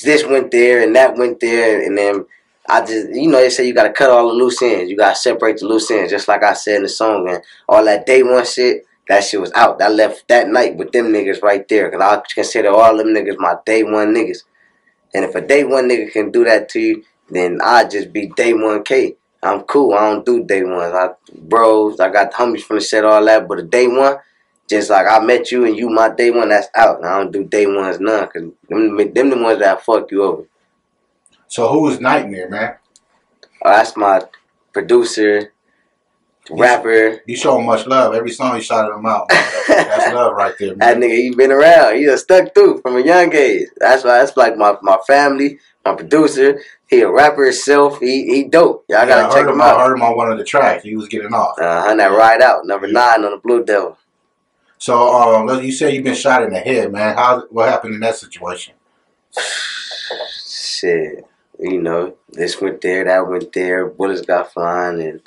this 0.00 0.24
went 0.24 0.50
there 0.50 0.82
and 0.82 0.96
that 0.96 1.16
went 1.16 1.40
there, 1.40 1.82
and 1.82 1.96
then 1.96 2.26
I 2.68 2.80
just, 2.80 3.10
you 3.10 3.28
know, 3.28 3.38
they 3.38 3.50
say 3.50 3.66
you 3.66 3.74
gotta 3.74 3.92
cut 3.92 4.10
all 4.10 4.28
the 4.28 4.34
loose 4.34 4.62
ends. 4.62 4.90
You 4.90 4.96
gotta 4.96 5.16
separate 5.16 5.58
the 5.58 5.66
loose 5.66 5.90
ends, 5.90 6.10
just 6.10 6.28
like 6.28 6.42
I 6.42 6.54
said 6.54 6.76
in 6.76 6.82
the 6.82 6.88
song. 6.88 7.28
And 7.28 7.42
all 7.68 7.84
that 7.84 8.06
day 8.06 8.22
one 8.22 8.44
shit, 8.46 8.86
that 9.08 9.24
shit 9.24 9.40
was 9.40 9.52
out. 9.54 9.82
I 9.82 9.88
left 9.88 10.28
that 10.28 10.48
night 10.48 10.76
with 10.76 10.92
them 10.92 11.06
niggas 11.06 11.42
right 11.42 11.66
there, 11.68 11.90
cause 11.90 12.00
I 12.00 12.22
consider 12.34 12.70
all 12.70 12.96
them 12.96 13.08
niggas 13.08 13.38
my 13.38 13.56
day 13.66 13.82
one 13.82 14.14
niggas. 14.14 14.44
And 15.14 15.24
if 15.24 15.34
a 15.34 15.40
day 15.40 15.64
one 15.64 15.88
nigga 15.88 16.10
can 16.10 16.30
do 16.30 16.44
that 16.44 16.68
to 16.70 16.80
you, 16.80 17.04
then 17.28 17.60
I 17.62 17.84
just 17.84 18.12
be 18.12 18.28
day 18.28 18.54
one 18.54 18.84
K. 18.84 19.16
I'm 19.42 19.62
cool. 19.62 19.94
I 19.94 20.12
don't 20.12 20.24
do 20.24 20.44
day 20.44 20.62
ones. 20.62 20.94
I 20.94 21.10
bros, 21.36 21.98
I 21.98 22.10
got 22.10 22.30
the 22.30 22.36
homies 22.36 22.62
from 22.62 22.76
the 22.76 22.80
set, 22.80 23.04
all 23.04 23.24
that. 23.24 23.48
But 23.48 23.58
a 23.58 23.62
day 23.62 23.88
one, 23.88 24.16
just 24.72 24.90
like 24.90 25.06
I 25.06 25.20
met 25.20 25.52
you 25.52 25.64
and 25.66 25.76
you 25.76 25.88
my 25.90 26.08
day 26.08 26.30
one, 26.30 26.48
that's 26.48 26.68
out. 26.74 27.04
I 27.04 27.18
don't 27.18 27.30
do 27.30 27.44
day 27.44 27.66
ones 27.66 28.00
none, 28.00 28.26
cause 28.28 28.42
them, 28.68 28.96
them 28.96 29.30
the 29.30 29.38
ones 29.38 29.58
that 29.60 29.84
fuck 29.84 30.10
you 30.10 30.22
over. 30.24 30.44
So 31.46 31.68
who 31.68 31.88
is 31.90 32.00
Nightmare, 32.00 32.48
man? 32.48 32.76
Oh, 33.62 33.70
that's 33.70 33.96
my 33.96 34.22
producer, 34.72 35.52
rapper. 36.50 37.20
You 37.26 37.36
show 37.36 37.58
him 37.58 37.66
much 37.66 37.86
love. 37.86 38.14
Every 38.14 38.30
song 38.30 38.56
you 38.56 38.62
shot 38.62 38.90
him 38.90 39.04
out. 39.04 39.28
That's, 39.28 40.14
love 40.14 40.32
right 40.32 40.54
there, 40.58 40.74
man. 40.74 40.78
That 40.78 40.96
nigga, 40.96 41.16
he 41.16 41.34
been 41.34 41.52
around. 41.52 41.96
He 41.96 42.04
just 42.04 42.24
stuck 42.24 42.54
through 42.54 42.80
from 42.80 42.96
a 42.96 43.00
young 43.00 43.34
age. 43.34 43.68
That's 43.76 44.04
why 44.04 44.18
that's 44.18 44.36
like 44.36 44.56
my, 44.56 44.76
my 44.80 44.98
family, 45.06 45.58
my 45.84 45.94
producer. 45.94 46.62
He 46.88 47.00
a 47.00 47.10
rapper 47.10 47.44
himself. 47.44 48.00
He 48.00 48.26
he 48.26 48.44
dope. 48.44 48.84
Y'all 48.88 49.00
yeah, 49.00 49.06
gotta 49.06 49.34
check 49.34 49.46
him, 49.46 49.54
him 49.54 49.60
out. 49.60 49.78
I 49.78 49.84
heard 49.84 49.96
him 49.96 50.02
on 50.02 50.16
one 50.16 50.32
of 50.32 50.38
the 50.38 50.44
tracks. 50.44 50.82
He 50.82 50.96
was 50.96 51.08
getting 51.08 51.34
off. 51.34 51.58
Uh 51.58 51.82
huh. 51.82 51.94
That 51.94 52.06
ride 52.06 52.40
out 52.40 52.66
number 52.66 52.86
nine 52.86 53.24
on 53.24 53.32
the 53.32 53.38
Blue 53.38 53.64
Devil. 53.64 53.98
So 54.82 55.14
um, 55.14 55.62
you 55.62 55.70
say 55.70 55.94
you've 55.94 56.02
been 56.02 56.16
shot 56.16 56.42
in 56.42 56.52
the 56.52 56.58
head, 56.58 56.90
man. 56.90 57.14
How 57.14 57.46
what 57.50 57.68
happened 57.68 57.94
in 57.94 58.00
that 58.00 58.16
situation? 58.16 58.74
Shit, 60.44 61.24
you 61.60 61.80
know, 61.80 62.16
this 62.30 62.60
went 62.60 62.80
there, 62.80 63.04
that 63.04 63.28
went 63.28 63.52
there. 63.52 63.86
Bullets 63.86 64.22
got 64.22 64.52
flying, 64.52 65.00
and 65.00 65.20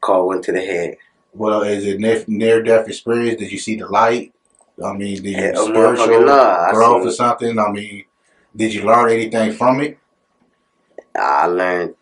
car 0.00 0.24
went 0.24 0.44
to 0.44 0.52
the 0.52 0.62
head. 0.62 0.96
Well, 1.34 1.60
is 1.60 1.84
it 1.84 2.26
near 2.26 2.62
death 2.62 2.88
experience? 2.88 3.38
Did 3.38 3.52
you 3.52 3.58
see 3.58 3.76
the 3.76 3.86
light? 3.86 4.32
I 4.82 4.94
mean, 4.94 5.22
did 5.22 5.26
you 5.26 5.42
yeah, 5.42 5.54
spiritual 5.56 6.24
nah, 6.24 6.72
growth 6.72 7.06
or 7.06 7.10
something? 7.10 7.58
I 7.58 7.70
mean, 7.70 8.06
did 8.56 8.72
you 8.72 8.84
learn 8.84 9.10
anything 9.10 9.52
from 9.52 9.82
it? 9.82 9.98
I 11.14 11.44
learned. 11.48 11.95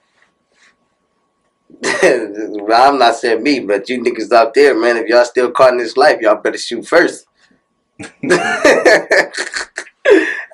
I'm 1.83 2.99
not 2.99 3.17
saying 3.17 3.43
me, 3.43 3.61
but 3.61 3.89
you 3.89 4.01
niggas 4.01 4.33
out 4.33 4.55
there, 4.55 4.79
man, 4.79 4.97
if 4.97 5.09
y'all 5.09 5.25
still 5.25 5.51
caught 5.51 5.73
in 5.73 5.79
this 5.79 5.97
life, 5.97 6.21
y'all 6.21 6.37
better 6.37 6.59
shoot 6.59 6.87
first. 6.87 7.27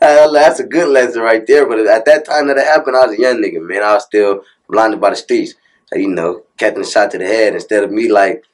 Uh, 0.02 0.31
that's 0.32 0.61
a 0.61 0.64
good 0.64 0.88
lesson 0.88 1.20
right 1.20 1.46
there. 1.46 1.69
But 1.69 1.81
at 1.81 2.06
that 2.06 2.25
time 2.25 2.46
that 2.49 2.56
it 2.56 2.67
happened, 2.67 2.96
I 2.96 3.06
was 3.06 3.19
a 3.19 3.20
young 3.20 3.37
nigga, 3.37 3.61
man. 3.61 3.82
I 3.82 3.94
was 3.94 4.05
still 4.05 4.44
blinded 4.69 5.00
by 5.00 5.11
the 5.11 5.17
streets. 5.17 5.55
So, 5.87 5.99
you 5.99 6.08
know, 6.08 6.44
catching 6.56 6.81
a 6.81 6.87
shot 6.87 7.11
to 7.11 7.19
the 7.19 7.26
head 7.26 7.55
instead 7.55 7.84
of 7.84 7.90
me 7.90 8.11
like 8.11 8.44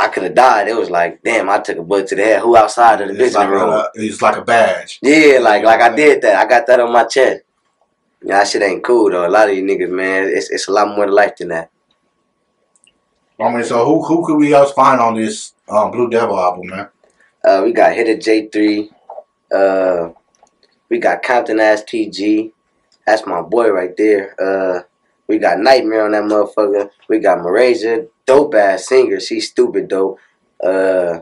I 0.00 0.08
could 0.08 0.24
have 0.24 0.34
died. 0.34 0.68
It 0.68 0.76
was 0.76 0.90
like, 0.90 1.22
damn, 1.22 1.48
I 1.48 1.58
took 1.58 1.78
a 1.78 1.82
bullet 1.82 2.08
to 2.08 2.16
the 2.16 2.24
head. 2.24 2.42
Who 2.42 2.56
outside 2.56 3.00
of 3.00 3.08
the 3.08 3.24
it's 3.24 3.34
like 3.34 3.48
room? 3.48 3.70
A, 3.70 3.88
it's 3.94 4.22
like 4.22 4.36
a 4.36 4.42
badge. 4.42 4.98
Yeah, 5.02 5.38
like 5.40 5.64
like 5.64 5.80
I 5.80 5.94
did 5.94 6.22
that. 6.22 6.36
I 6.36 6.48
got 6.48 6.66
that 6.66 6.80
on 6.80 6.92
my 6.92 7.04
chest. 7.04 7.42
Yeah, 8.22 8.38
that 8.38 8.48
shit 8.48 8.62
ain't 8.62 8.84
cool 8.84 9.10
though. 9.10 9.26
A 9.26 9.30
lot 9.30 9.48
of 9.48 9.56
you 9.56 9.62
niggas, 9.62 9.90
man, 9.90 10.24
it's 10.28 10.50
it's 10.50 10.68
a 10.68 10.72
lot 10.72 10.94
more 10.96 11.06
to 11.06 11.12
life 11.12 11.36
than 11.36 11.48
that. 11.48 11.70
I 13.40 13.52
mean, 13.52 13.64
so 13.64 13.84
who 13.84 14.04
who 14.04 14.26
could 14.26 14.36
we 14.36 14.52
else 14.52 14.72
find 14.72 15.00
on 15.00 15.14
this 15.14 15.54
um, 15.68 15.90
Blue 15.90 16.10
Devil 16.10 16.38
album, 16.38 16.68
man? 16.68 16.88
Uh, 17.44 17.62
we 17.64 17.72
got 17.72 17.94
Hitter 17.94 18.16
J 18.18 18.48
three. 18.48 18.90
Uh, 19.54 20.10
we 20.88 20.98
got 20.98 21.22
Compton 21.22 21.60
Ass 21.60 21.82
TG. 21.82 22.52
That's 23.06 23.26
my 23.26 23.40
boy 23.40 23.70
right 23.70 23.96
there. 23.96 24.34
Uh, 24.40 24.82
we 25.28 25.38
got 25.38 25.58
Nightmare 25.60 26.04
on 26.04 26.12
that 26.12 26.24
motherfucker. 26.24 26.90
We 27.08 27.20
got 27.20 27.38
Marasia, 27.38 28.08
dope 28.26 28.54
ass 28.54 28.88
singer. 28.88 29.20
She's 29.20 29.48
stupid 29.48 29.88
dope. 29.88 30.18
Uh, 30.62 31.20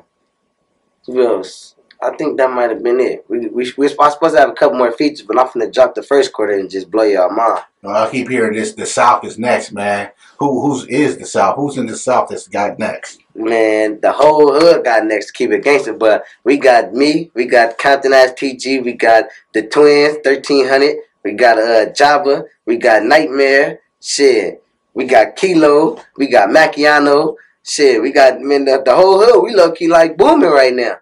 who 1.07 1.27
else? 1.27 1.76
I 2.01 2.11
think 2.17 2.37
that 2.37 2.51
might 2.51 2.71
have 2.71 2.83
been 2.83 3.01
it. 3.01 3.25
We 3.29 3.49
we 3.49 3.73
we're 3.77 3.89
supposed 3.89 4.21
to 4.21 4.39
have 4.39 4.51
a 4.51 4.55
couple 4.55 4.77
more 4.77 4.93
features, 4.93 5.23
but 5.23 5.39
I'm 5.39 5.49
finna 5.49 5.73
drop 5.73 5.95
the 5.95 6.03
first 6.03 6.33
quarter 6.33 6.53
and 6.53 6.71
just 6.71 6.91
blow 6.91 7.05
y'all 7.05 7.31
mind. 7.31 7.63
I 7.85 8.11
keep 8.11 8.29
hearing 8.29 8.55
this. 8.55 8.73
The 8.73 8.87
South 8.87 9.25
is 9.25 9.39
next, 9.39 9.73
man. 9.73 10.11
Who 10.39 10.61
who's 10.61 10.87
is 10.87 11.17
the 11.17 11.25
South? 11.25 11.57
Who's 11.57 11.79
in 11.79 11.87
the 11.87 11.97
South 11.97 12.29
that's 12.29 12.49
got 12.49 12.79
next? 12.79 13.21
Man, 13.35 14.01
the 14.01 14.13
whole 14.13 14.53
hood 14.53 14.85
got 14.85 15.07
next 15.07 15.29
to 15.29 15.33
keep 15.33 15.51
it 15.51 15.65
gangster. 15.65 15.95
But 15.95 16.25
we 16.45 16.59
got 16.59 16.93
me, 16.93 17.31
we 17.35 17.47
got 17.47 17.79
Compton 17.79 18.13
Ass 18.13 18.33
PG, 18.37 18.81
we 18.81 18.93
got 18.93 19.25
the 19.55 19.63
Twins, 19.63 20.19
thirteen 20.23 20.69
hundred. 20.69 20.97
We 21.25 21.33
got 21.33 21.59
uh 21.59 21.91
Jabba, 21.93 22.45
we 22.67 22.77
got 22.77 23.05
Nightmare. 23.05 23.81
Shit, 24.01 24.63
we 24.95 25.07
got 25.07 25.37
Kilo, 25.37 26.01
we 26.17 26.29
got 26.29 26.51
Macchiano. 26.51 27.37
Shit, 27.65 28.01
we 28.01 28.13
got 28.13 28.41
man 28.41 28.65
the, 28.65 28.83
the 28.85 28.95
whole 28.95 29.19
hood. 29.19 29.43
We 29.43 29.55
low 29.55 29.73
key 29.73 29.89
like 29.89 30.17
booming 30.17 30.51
right 30.51 30.75
now. 30.75 30.99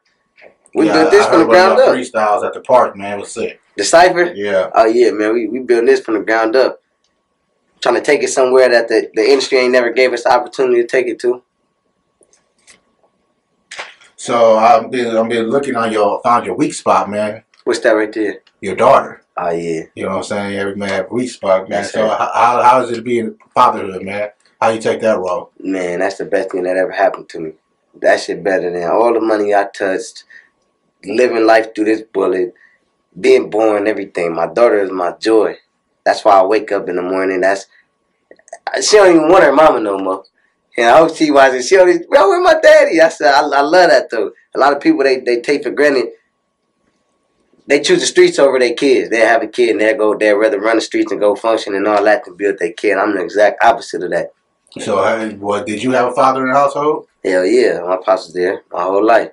We 0.74 0.86
yeah, 0.86 0.92
built 0.92 1.10
this 1.12 1.26
I 1.26 1.30
from 1.30 1.40
the 1.40 1.46
ground 1.46 1.80
up. 1.80 1.88
Freestyles 1.94 2.44
at 2.44 2.52
the 2.52 2.60
park, 2.60 2.96
man, 2.96 3.20
was 3.20 3.32
sick. 3.32 3.60
The 3.76 3.84
cipher? 3.84 4.32
Yeah. 4.34 4.70
Oh 4.74 4.86
yeah, 4.86 5.10
man. 5.12 5.32
We 5.32 5.48
we 5.48 5.60
built 5.60 5.86
this 5.86 6.00
from 6.00 6.14
the 6.14 6.20
ground 6.20 6.56
up. 6.56 6.80
Trying 7.80 7.96
to 7.96 8.00
take 8.00 8.22
it 8.22 8.28
somewhere 8.28 8.68
that 8.68 8.88
the, 8.88 9.10
the 9.14 9.22
industry 9.22 9.58
ain't 9.58 9.72
never 9.72 9.90
gave 9.90 10.12
us 10.12 10.24
the 10.24 10.32
opportunity 10.32 10.80
to 10.80 10.86
take 10.86 11.06
it 11.06 11.18
to. 11.20 11.42
So 14.16 14.56
I've 14.56 14.90
been 14.90 15.16
I've 15.16 15.28
been 15.28 15.50
looking 15.50 15.76
on 15.76 15.92
your 15.92 16.20
found 16.22 16.46
your 16.46 16.56
weak 16.56 16.74
spot, 16.74 17.10
man. 17.10 17.44
What's 17.64 17.80
that 17.80 17.90
right 17.90 18.12
there? 18.12 18.40
Your 18.60 18.74
daughter. 18.74 19.22
Oh 19.36 19.50
yeah. 19.50 19.82
You 19.94 20.04
know 20.04 20.10
what 20.10 20.16
I'm 20.16 20.22
saying? 20.24 20.58
Every 20.58 20.76
man 20.76 20.88
have 20.88 21.10
weak 21.10 21.30
spot, 21.30 21.68
man. 21.68 21.82
That's 21.82 21.92
so 21.92 22.08
how 22.08 22.62
how 22.62 22.82
is 22.82 22.96
it 22.96 23.04
being 23.04 23.36
fatherhood, 23.54 24.02
man? 24.02 24.30
How 24.60 24.70
you 24.70 24.80
take 24.80 25.00
that 25.02 25.18
role? 25.18 25.50
Man, 25.60 25.98
that's 25.98 26.16
the 26.16 26.24
best 26.24 26.52
thing 26.52 26.62
that 26.62 26.76
ever 26.76 26.92
happened 26.92 27.28
to 27.30 27.40
me. 27.40 27.52
That 28.00 28.20
shit 28.20 28.42
better 28.42 28.70
than 28.72 28.88
all 28.88 29.12
the 29.12 29.20
money 29.20 29.54
I 29.54 29.66
touched, 29.74 30.24
living 31.06 31.46
life 31.46 31.74
through 31.74 31.86
this 31.86 32.02
bullet, 32.02 32.54
being 33.18 33.50
born, 33.50 33.86
everything. 33.86 34.34
My 34.34 34.46
daughter 34.46 34.82
is 34.82 34.90
my 34.90 35.12
joy. 35.12 35.56
That's 36.04 36.24
why 36.24 36.40
I 36.40 36.44
wake 36.44 36.72
up 36.72 36.88
in 36.88 36.96
the 36.96 37.02
morning. 37.02 37.40
That's 37.40 37.66
she 38.82 38.96
don't 38.96 39.14
even 39.14 39.28
want 39.28 39.44
her 39.44 39.52
mama 39.52 39.80
no 39.80 39.98
more. 39.98 40.24
And 40.76 40.86
I 40.86 40.98
hope 40.98 41.14
she 41.16 41.30
watches. 41.30 41.68
She 41.68 41.78
always, 41.78 42.04
bro, 42.06 42.28
where 42.28 42.42
my 42.42 42.58
daddy? 42.60 43.00
I 43.00 43.08
said, 43.08 43.32
I, 43.32 43.40
I 43.40 43.60
love 43.60 43.90
that 43.90 44.10
though. 44.10 44.32
A 44.54 44.58
lot 44.58 44.72
of 44.72 44.82
people 44.82 45.04
they 45.04 45.20
they 45.20 45.40
take 45.40 45.62
for 45.62 45.70
granted. 45.70 46.08
They 47.66 47.80
choose 47.80 48.00
the 48.00 48.06
streets 48.06 48.38
over 48.38 48.58
their 48.58 48.74
kids. 48.74 49.08
They 49.08 49.20
have 49.20 49.42
a 49.42 49.46
kid 49.46 49.70
and 49.70 49.80
they 49.80 49.94
go. 49.94 50.14
They 50.14 50.34
rather 50.34 50.60
run 50.60 50.76
the 50.76 50.82
streets 50.82 51.12
and 51.12 51.20
go 51.20 51.34
function 51.34 51.74
and 51.74 51.86
all 51.86 52.04
that 52.04 52.24
to 52.26 52.32
build 52.32 52.58
their 52.58 52.72
kid. 52.72 52.98
I'm 52.98 53.16
the 53.16 53.22
exact 53.22 53.64
opposite 53.64 54.02
of 54.02 54.10
that. 54.10 54.34
So, 54.80 54.98
uh, 54.98 55.30
what 55.30 55.66
did 55.66 55.82
you 55.82 55.92
have 55.92 56.12
a 56.12 56.14
father 56.14 56.42
in 56.42 56.52
the 56.52 56.58
household? 56.58 57.06
Hell 57.24 57.46
yeah, 57.46 57.80
my 57.80 57.96
pops 57.96 58.26
was 58.26 58.34
there 58.34 58.64
my 58.70 58.82
whole 58.82 59.04
life. 59.04 59.30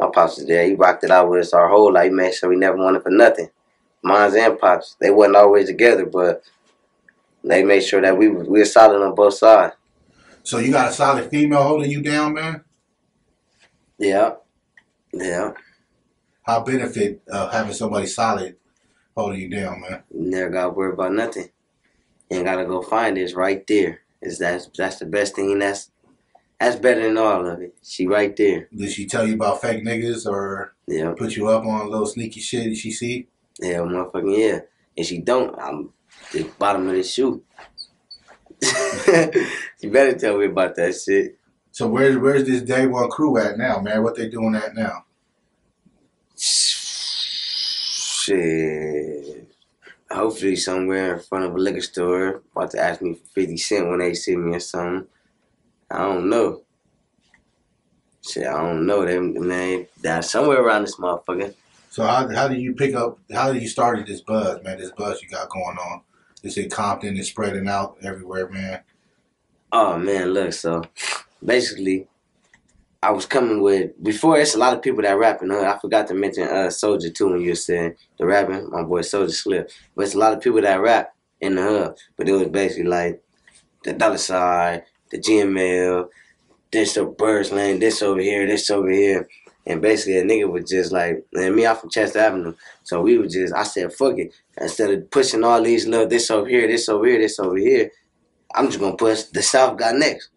My 0.00 0.08
pops 0.12 0.38
was 0.38 0.46
there. 0.46 0.66
He 0.66 0.74
rocked 0.74 1.04
it 1.04 1.10
out 1.10 1.28
with 1.28 1.40
us 1.40 1.52
our 1.52 1.68
whole 1.68 1.92
life. 1.92 2.04
He 2.04 2.10
made 2.10 2.34
sure 2.34 2.48
we 2.48 2.56
never 2.56 2.78
wanted 2.78 3.02
for 3.02 3.10
nothing. 3.10 3.50
Mine's 4.02 4.34
and 4.34 4.58
pops. 4.58 4.96
They 4.98 5.10
wasn't 5.10 5.36
always 5.36 5.66
together, 5.66 6.06
but 6.06 6.42
they 7.44 7.62
made 7.62 7.82
sure 7.82 8.00
that 8.00 8.16
we 8.16 8.28
we 8.28 8.60
were 8.60 8.64
solid 8.64 9.04
on 9.04 9.14
both 9.14 9.34
sides. 9.34 9.74
So 10.42 10.58
you 10.58 10.72
got 10.72 10.88
a 10.88 10.92
solid 10.92 11.28
female 11.30 11.62
holding 11.62 11.90
you 11.90 12.02
down, 12.02 12.32
man. 12.32 12.64
Yeah, 13.98 14.36
yeah. 15.12 15.52
How 16.42 16.64
benefit 16.64 17.20
uh, 17.30 17.50
having 17.50 17.74
somebody 17.74 18.06
solid 18.06 18.56
holding 19.14 19.40
you 19.40 19.50
down, 19.50 19.82
man? 19.82 20.02
You 20.14 20.30
never 20.30 20.48
got 20.48 20.62
to 20.64 20.70
worry 20.70 20.94
about 20.94 21.12
nothing. 21.12 21.50
You 22.30 22.38
ain't 22.38 22.46
gotta 22.46 22.64
go 22.64 22.80
find 22.80 23.18
it. 23.18 23.22
It's 23.22 23.34
right 23.34 23.66
there. 23.66 24.00
Is 24.22 24.38
that's 24.38 24.70
that's 24.76 24.98
the 24.98 25.06
best 25.06 25.36
thing. 25.36 25.58
That's 25.58 25.90
that's 26.60 26.76
better 26.76 27.02
than 27.02 27.16
all 27.16 27.46
of 27.46 27.60
it. 27.62 27.74
She 27.82 28.06
right 28.06 28.36
there. 28.36 28.68
Did 28.76 28.92
she 28.92 29.06
tell 29.06 29.26
you 29.26 29.34
about 29.34 29.62
fake 29.62 29.82
niggas 29.82 30.26
or 30.26 30.74
Yeah, 30.86 31.14
put 31.16 31.34
you 31.34 31.48
up 31.48 31.64
on 31.64 31.86
a 31.86 31.88
little 31.88 32.06
sneaky 32.06 32.40
shit? 32.40 32.76
She 32.76 32.90
see? 32.92 33.28
yeah, 33.58 33.78
motherfucking 33.78 34.38
yeah. 34.38 34.60
And 34.96 35.06
she 35.06 35.18
don't. 35.18 35.58
I'm 35.58 35.90
the 36.32 36.44
bottom 36.58 36.86
of 36.88 36.94
the 36.94 37.02
shoe. 37.02 37.42
you 39.80 39.90
better 39.90 40.14
tell 40.18 40.36
me 40.36 40.44
about 40.46 40.74
that 40.76 40.92
shit. 40.94 41.38
So 41.72 41.86
where's 41.88 42.18
where's 42.18 42.46
this 42.46 42.60
day 42.62 42.86
one 42.86 43.08
crew 43.08 43.38
at 43.38 43.56
now, 43.56 43.80
man? 43.80 44.02
What 44.02 44.16
they 44.16 44.28
doing 44.28 44.54
at 44.54 44.74
now? 44.74 45.06
Shit. 48.20 49.46
Hopefully 50.10 50.56
somewhere 50.56 51.14
in 51.14 51.20
front 51.20 51.46
of 51.46 51.54
a 51.54 51.58
liquor 51.58 51.80
store. 51.80 52.42
About 52.54 52.72
to 52.72 52.80
ask 52.80 53.00
me 53.00 53.14
for 53.14 53.26
50 53.34 53.56
cent 53.56 53.88
when 53.88 54.00
they 54.00 54.12
see 54.12 54.36
me 54.36 54.56
or 54.56 54.60
something. 54.60 55.06
I 55.90 55.98
don't 55.98 56.30
know. 56.30 56.62
Shit, 58.28 58.46
I 58.46 58.62
don't 58.62 58.86
know. 58.86 59.04
They, 59.04 59.18
man, 59.18 59.86
down 60.00 60.22
somewhere 60.22 60.62
around 60.62 60.82
this 60.82 60.96
motherfucker. 60.96 61.54
So 61.90 62.04
how 62.04 62.28
how 62.32 62.46
do 62.46 62.54
you 62.54 62.74
pick 62.74 62.94
up? 62.94 63.18
How 63.32 63.52
did 63.52 63.62
you 63.62 63.68
started 63.68 64.06
this 64.06 64.20
buzz, 64.20 64.62
man? 64.62 64.78
This 64.78 64.92
buzz 64.92 65.20
you 65.22 65.28
got 65.28 65.48
going 65.50 65.76
on. 65.76 66.02
This 66.42 66.56
in 66.56 66.70
Compton. 66.70 67.16
It's 67.16 67.28
spreading 67.28 67.68
out 67.68 67.96
everywhere, 68.02 68.48
man. 68.48 68.80
Oh 69.72 69.98
man, 69.98 70.32
look, 70.32 70.52
so 70.52 70.82
basically 71.44 72.06
I 73.02 73.10
was 73.10 73.24
coming 73.26 73.62
with 73.62 73.92
before 74.02 74.38
it's 74.38 74.54
a 74.54 74.58
lot 74.58 74.74
of 74.74 74.82
people 74.82 75.02
that 75.02 75.18
rapping. 75.18 75.50
Uh, 75.50 75.62
I 75.62 75.78
forgot 75.78 76.06
to 76.08 76.14
mention 76.14 76.46
uh 76.48 76.70
Soldier 76.70 77.10
too 77.10 77.30
when 77.30 77.40
you 77.40 77.50
were 77.50 77.54
saying 77.56 77.96
the 78.18 78.26
rapping, 78.26 78.70
my 78.70 78.82
boy 78.82 79.00
Soldier 79.02 79.32
Slip. 79.32 79.70
But 79.96 80.04
it's 80.04 80.14
a 80.14 80.18
lot 80.18 80.32
of 80.32 80.40
people 80.40 80.60
that 80.60 80.80
rap 80.80 81.14
in 81.40 81.54
the 81.54 81.62
hub. 81.62 81.96
But 82.16 82.28
it 82.28 82.32
was 82.32 82.48
basically 82.48 82.90
like 82.90 83.22
the 83.84 83.94
dollar 83.94 84.18
sign, 84.18 84.82
the 85.10 85.18
GML, 85.18 86.08
this 86.72 86.94
the 86.94 87.04
Birds 87.04 87.52
Lane, 87.52 87.78
this 87.78 88.02
over 88.02 88.20
here, 88.20 88.46
this 88.46 88.70
over 88.70 88.90
here. 88.90 89.28
And 89.66 89.82
basically 89.82 90.18
a 90.18 90.24
nigga 90.24 90.50
was 90.50 90.68
just 90.68 90.90
like, 90.90 91.24
and 91.34 91.54
me, 91.54 91.66
I'm 91.66 91.76
from 91.76 91.90
Chester 91.90 92.18
Avenue. 92.18 92.54
So 92.82 93.02
we 93.02 93.18
was 93.18 93.32
just 93.32 93.54
I 93.54 93.62
said, 93.64 93.92
fuck 93.92 94.18
it. 94.18 94.32
Instead 94.58 94.90
of 94.90 95.10
pushing 95.10 95.44
all 95.44 95.62
these 95.62 95.86
little 95.86 96.08
this 96.08 96.30
over 96.30 96.48
here, 96.48 96.66
this 96.66 96.88
over 96.88 97.06
here, 97.06 97.18
this 97.18 97.38
over 97.38 97.56
here, 97.56 97.90
I'm 98.54 98.66
just 98.66 98.80
gonna 98.80 98.96
push 98.96 99.24
the 99.24 99.42
South 99.42 99.76
got 99.78 99.96
next. 99.96 100.30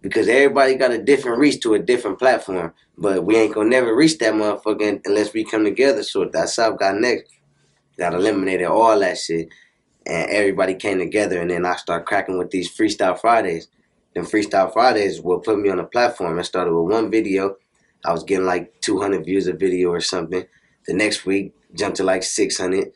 Because 0.00 0.28
everybody 0.28 0.74
got 0.74 0.90
a 0.90 1.02
different 1.02 1.38
reach 1.38 1.60
to 1.62 1.74
a 1.74 1.78
different 1.78 2.18
platform. 2.18 2.72
But 2.96 3.24
we 3.24 3.36
ain't 3.36 3.54
gonna 3.54 3.68
never 3.68 3.94
reach 3.94 4.18
that 4.18 4.34
motherfucker 4.34 5.00
unless 5.04 5.32
we 5.32 5.44
come 5.44 5.64
together. 5.64 6.02
So 6.02 6.24
that 6.24 6.48
South 6.48 6.78
got 6.78 6.96
next. 6.96 7.32
That 7.98 8.14
eliminated 8.14 8.66
all 8.66 8.98
that 9.00 9.18
shit. 9.18 9.48
And 10.06 10.30
everybody 10.30 10.74
came 10.74 10.98
together 10.98 11.40
and 11.40 11.50
then 11.50 11.64
I 11.64 11.76
start 11.76 12.06
cracking 12.06 12.38
with 12.38 12.50
these 12.50 12.74
Freestyle 12.74 13.18
Fridays. 13.18 13.68
Then 14.14 14.24
Freestyle 14.24 14.72
Fridays 14.72 15.20
will 15.20 15.40
put 15.40 15.58
me 15.58 15.70
on 15.70 15.78
a 15.78 15.84
platform. 15.84 16.38
I 16.38 16.42
started 16.42 16.74
with 16.74 16.92
one 16.92 17.10
video. 17.10 17.56
I 18.04 18.12
was 18.12 18.24
getting 18.24 18.46
like 18.46 18.80
200 18.80 19.24
views 19.24 19.46
a 19.46 19.52
video 19.52 19.90
or 19.90 20.00
something. 20.00 20.44
The 20.86 20.94
next 20.94 21.24
week, 21.24 21.54
jumped 21.74 21.98
to 21.98 22.04
like 22.04 22.22
600. 22.22 22.92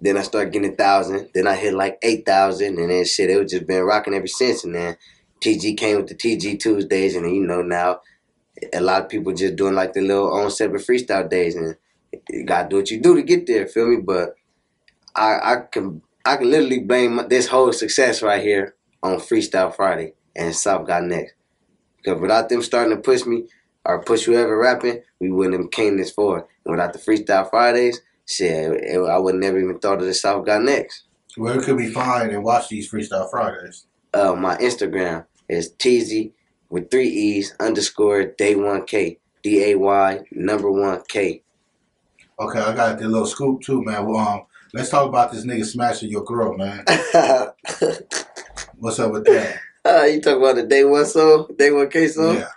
Then 0.00 0.18
I 0.18 0.22
started 0.22 0.52
getting 0.52 0.72
a 0.72 0.76
thousand. 0.76 1.30
Then 1.32 1.46
I 1.46 1.54
hit 1.54 1.74
like 1.74 1.98
8,000. 2.02 2.78
And 2.78 2.90
then 2.90 3.04
shit, 3.04 3.30
it 3.30 3.40
was 3.40 3.52
just 3.52 3.66
been 3.66 3.82
rocking 3.82 4.14
ever 4.14 4.26
since. 4.26 4.64
And 4.64 4.74
then 4.74 4.96
TG 5.40 5.76
came 5.76 5.96
with 5.96 6.08
the 6.08 6.14
TG 6.14 6.58
Tuesdays. 6.58 7.14
And 7.14 7.34
you 7.34 7.46
know, 7.46 7.62
now 7.62 8.00
a 8.72 8.80
lot 8.80 9.02
of 9.02 9.08
people 9.08 9.32
just 9.32 9.56
doing 9.56 9.74
like 9.74 9.92
the 9.92 10.00
little 10.00 10.36
own 10.36 10.50
separate 10.50 10.82
freestyle 10.82 11.28
days. 11.28 11.54
And 11.54 11.76
you 12.28 12.44
gotta 12.44 12.68
do 12.68 12.76
what 12.76 12.90
you 12.90 13.00
do 13.00 13.14
to 13.14 13.22
get 13.22 13.46
there, 13.46 13.66
feel 13.66 13.86
me? 13.86 13.96
But 13.96 14.34
I, 15.14 15.38
I 15.42 15.56
can 15.70 16.02
I 16.24 16.36
can 16.36 16.50
literally 16.50 16.80
blame 16.80 17.20
this 17.28 17.48
whole 17.48 17.72
success 17.72 18.22
right 18.22 18.42
here 18.42 18.74
on 19.02 19.16
Freestyle 19.16 19.74
Friday 19.74 20.14
and 20.36 20.54
South 20.54 20.86
Got 20.86 21.04
Next. 21.04 21.34
Because 21.96 22.20
without 22.20 22.48
them 22.48 22.62
starting 22.62 22.96
to 22.96 23.02
push 23.02 23.24
me 23.24 23.44
or 23.84 24.02
push 24.02 24.24
whoever 24.24 24.56
rapping, 24.56 25.02
we 25.20 25.30
wouldn't 25.30 25.60
have 25.60 25.70
came 25.70 25.96
this 25.96 26.10
far. 26.10 26.46
And 26.64 26.72
without 26.72 26.92
the 26.92 26.98
Freestyle 26.98 27.48
Fridays, 27.48 28.00
shit, 28.26 28.72
it, 28.72 28.98
I 28.98 29.18
would 29.18 29.36
never 29.36 29.58
even 29.58 29.78
thought 29.78 30.00
of 30.00 30.06
the 30.06 30.14
South 30.14 30.46
Got 30.46 30.62
Next. 30.62 31.04
Where 31.36 31.60
could 31.60 31.76
we 31.76 31.88
find 31.88 32.30
and 32.32 32.44
watch 32.44 32.68
these 32.68 32.90
Freestyle 32.90 33.30
Fridays? 33.30 33.86
Uh, 34.12 34.34
my 34.34 34.56
Instagram 34.56 35.24
is 35.48 35.72
Teeezy 35.72 36.32
with 36.68 36.90
three 36.90 37.08
E's 37.08 37.54
underscore 37.60 38.26
day 38.26 38.54
one 38.54 38.84
K. 38.84 39.18
D 39.42 39.72
A 39.72 39.74
Y 39.76 40.20
number 40.30 40.70
one 40.70 41.02
K. 41.08 41.42
Okay, 42.38 42.58
I 42.58 42.74
got 42.74 42.98
the 42.98 43.08
little 43.08 43.26
scoop 43.26 43.60
too, 43.60 43.82
man. 43.82 44.06
Well, 44.06 44.16
um, 44.18 44.42
let's 44.72 44.88
talk 44.90 45.08
about 45.08 45.32
this 45.32 45.44
nigga 45.44 45.64
smashing 45.64 46.10
your 46.10 46.24
girl, 46.24 46.56
man. 46.56 46.84
What's 48.78 48.98
up 48.98 49.12
with 49.12 49.24
that? 49.26 49.58
Uh, 49.84 50.04
you 50.04 50.20
talk 50.20 50.38
about 50.38 50.54
the 50.54 50.62
day 50.62 50.84
one 50.84 51.04
song, 51.04 51.48
day 51.58 51.72
one 51.72 51.90
K 51.90 52.06
song. 52.06 52.36
Yeah. 52.36 52.48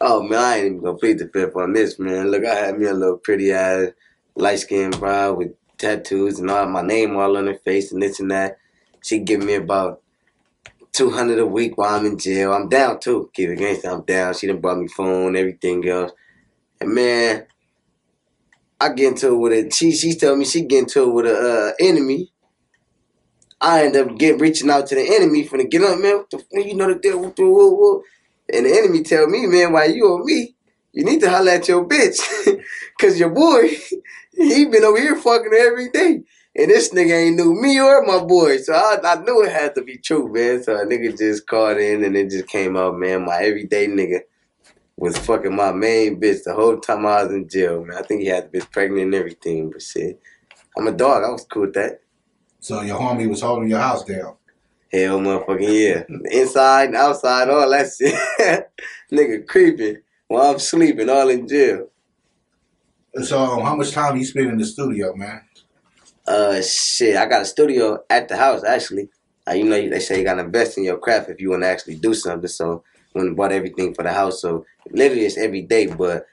Oh 0.00 0.22
man, 0.22 0.38
I 0.38 0.56
ain't 0.56 0.66
even 0.66 0.82
gonna 0.82 0.98
plead 0.98 1.18
the 1.20 1.28
fifth 1.28 1.54
on 1.54 1.72
this, 1.72 1.96
man. 1.98 2.30
Look, 2.30 2.44
I 2.44 2.54
had 2.56 2.78
me 2.78 2.86
a 2.86 2.92
little 2.92 3.18
pretty 3.18 3.52
ass, 3.52 3.90
light 4.34 4.58
skinned 4.58 4.98
bride 4.98 5.30
with 5.30 5.52
tattoos 5.78 6.40
and 6.40 6.50
all 6.50 6.66
my 6.66 6.82
name 6.82 7.16
all 7.16 7.36
on 7.36 7.46
her 7.46 7.54
face 7.54 7.92
and 7.92 8.02
this 8.02 8.18
and 8.18 8.32
that. 8.32 8.58
She 9.00 9.20
give 9.20 9.44
me 9.44 9.54
about 9.54 10.02
two 10.92 11.10
hundred 11.10 11.38
a 11.38 11.46
week 11.46 11.78
while 11.78 11.94
I'm 11.94 12.06
in 12.06 12.18
jail. 12.18 12.52
I'm 12.52 12.68
down 12.68 12.98
too. 12.98 13.30
Keep 13.32 13.50
it 13.50 13.52
against 13.52 13.86
I'm 13.86 14.02
down. 14.02 14.34
She 14.34 14.48
done 14.48 14.60
brought 14.60 14.78
me 14.78 14.88
phone, 14.88 15.36
everything 15.36 15.88
else. 15.88 16.10
And 16.80 16.92
man, 16.92 17.46
I 18.80 18.88
get 18.88 19.12
into 19.12 19.34
it 19.34 19.38
with 19.38 19.52
it. 19.52 19.72
She 19.72 19.92
she 19.92 20.16
tell 20.16 20.34
me 20.34 20.44
she 20.44 20.62
get 20.62 20.80
into 20.80 21.04
it 21.04 21.12
with 21.12 21.26
a 21.26 21.38
uh, 21.38 21.72
enemy. 21.78 22.31
I 23.62 23.84
end 23.86 23.96
up 23.96 24.18
getting 24.18 24.40
reaching 24.40 24.70
out 24.70 24.88
to 24.88 24.96
the 24.96 25.16
enemy 25.16 25.44
for 25.44 25.58
the 25.58 25.66
get 25.66 25.82
up, 25.84 26.00
man. 26.00 26.18
What 26.18 26.30
the 26.30 26.38
f- 26.38 26.66
you 26.66 26.74
know 26.76 26.92
the 26.92 27.00
deal? 27.00 27.22
The 27.22 27.44
whoa, 27.44 27.70
whoa. 27.70 28.02
And 28.52 28.66
the 28.66 28.76
enemy 28.76 29.04
tell 29.04 29.28
me, 29.28 29.46
man, 29.46 29.72
why 29.72 29.86
you 29.86 30.06
on 30.06 30.26
me? 30.26 30.56
You 30.92 31.04
need 31.04 31.20
to 31.22 31.30
holler 31.30 31.52
at 31.52 31.68
your 31.68 31.86
bitch. 31.88 32.18
Cause 33.00 33.20
your 33.20 33.30
boy, 33.30 33.68
he 34.34 34.66
been 34.66 34.84
over 34.84 35.00
here 35.00 35.16
fucking 35.16 35.54
every 35.54 35.90
day. 35.90 36.22
And 36.56 36.70
this 36.70 36.90
nigga 36.94 37.28
ain't 37.28 37.36
knew 37.36 37.54
me 37.54 37.80
or 37.80 38.04
my 38.04 38.24
boy. 38.24 38.58
So 38.58 38.74
I, 38.74 38.98
I 39.04 39.22
knew 39.22 39.44
it 39.44 39.52
had 39.52 39.76
to 39.76 39.84
be 39.84 39.98
true, 39.98 40.32
man. 40.32 40.62
So 40.64 40.76
a 40.76 40.86
nigga 40.86 41.18
just 41.18 41.46
called 41.48 41.78
in 41.78 42.04
and 42.04 42.16
it 42.16 42.30
just 42.30 42.48
came 42.48 42.76
out, 42.76 42.98
man. 42.98 43.26
My 43.26 43.38
everyday 43.42 43.88
nigga 43.88 44.20
was 44.98 45.18
fucking 45.18 45.56
my 45.56 45.72
main 45.72 46.20
bitch 46.20 46.44
the 46.44 46.54
whole 46.54 46.78
time 46.80 47.06
I 47.06 47.24
was 47.24 47.32
in 47.34 47.48
jail, 47.48 47.84
man. 47.84 47.98
I 47.98 48.02
think 48.02 48.22
he 48.22 48.28
had 48.28 48.52
the 48.52 48.58
bitch 48.60 48.70
pregnant 48.72 49.02
and 49.06 49.14
everything, 49.16 49.70
but 49.70 49.82
shit. 49.82 50.20
I'm 50.78 50.88
a 50.88 50.92
dog. 50.92 51.24
I 51.24 51.30
was 51.30 51.44
cool 51.44 51.62
with 51.62 51.74
that. 51.74 52.00
So 52.62 52.80
your 52.82 52.98
homie 52.98 53.28
was 53.28 53.40
holding 53.40 53.68
your 53.68 53.80
house 53.80 54.04
down. 54.04 54.36
Hell 54.92 55.18
motherfucking 55.18 56.06
yeah. 56.08 56.16
Inside 56.30 56.90
and 56.90 56.96
outside, 56.96 57.48
all 57.48 57.68
that 57.68 57.90
shit. 57.92 58.70
nigga 59.12 59.46
creeping 59.48 59.96
while 60.28 60.52
I'm 60.52 60.60
sleeping, 60.60 61.10
all 61.10 61.28
in 61.28 61.48
jail. 61.48 61.88
So 63.24 63.42
um, 63.42 63.62
how 63.62 63.74
much 63.74 63.90
time 63.90 64.16
you 64.16 64.24
spend 64.24 64.50
in 64.50 64.58
the 64.58 64.64
studio, 64.64 65.12
man? 65.16 65.42
Uh, 66.24 66.62
shit, 66.62 67.16
I 67.16 67.26
got 67.26 67.42
a 67.42 67.46
studio 67.46 68.04
at 68.08 68.28
the 68.28 68.36
house 68.36 68.62
actually. 68.62 69.08
Uh, 69.48 69.54
you 69.54 69.64
know, 69.64 69.88
they 69.88 69.98
say 69.98 70.18
you 70.18 70.24
gotta 70.24 70.42
invest 70.42 70.78
in 70.78 70.84
your 70.84 70.98
craft 70.98 71.30
if 71.30 71.40
you 71.40 71.50
want 71.50 71.64
to 71.64 71.68
actually 71.68 71.96
do 71.96 72.14
something. 72.14 72.48
So, 72.48 72.84
when 73.12 73.30
I 73.30 73.32
bought 73.32 73.50
everything 73.50 73.92
for 73.92 74.04
the 74.04 74.12
house, 74.12 74.40
so 74.40 74.64
literally 74.92 75.24
it's 75.24 75.36
every 75.36 75.62
day, 75.62 75.86
but 75.86 76.26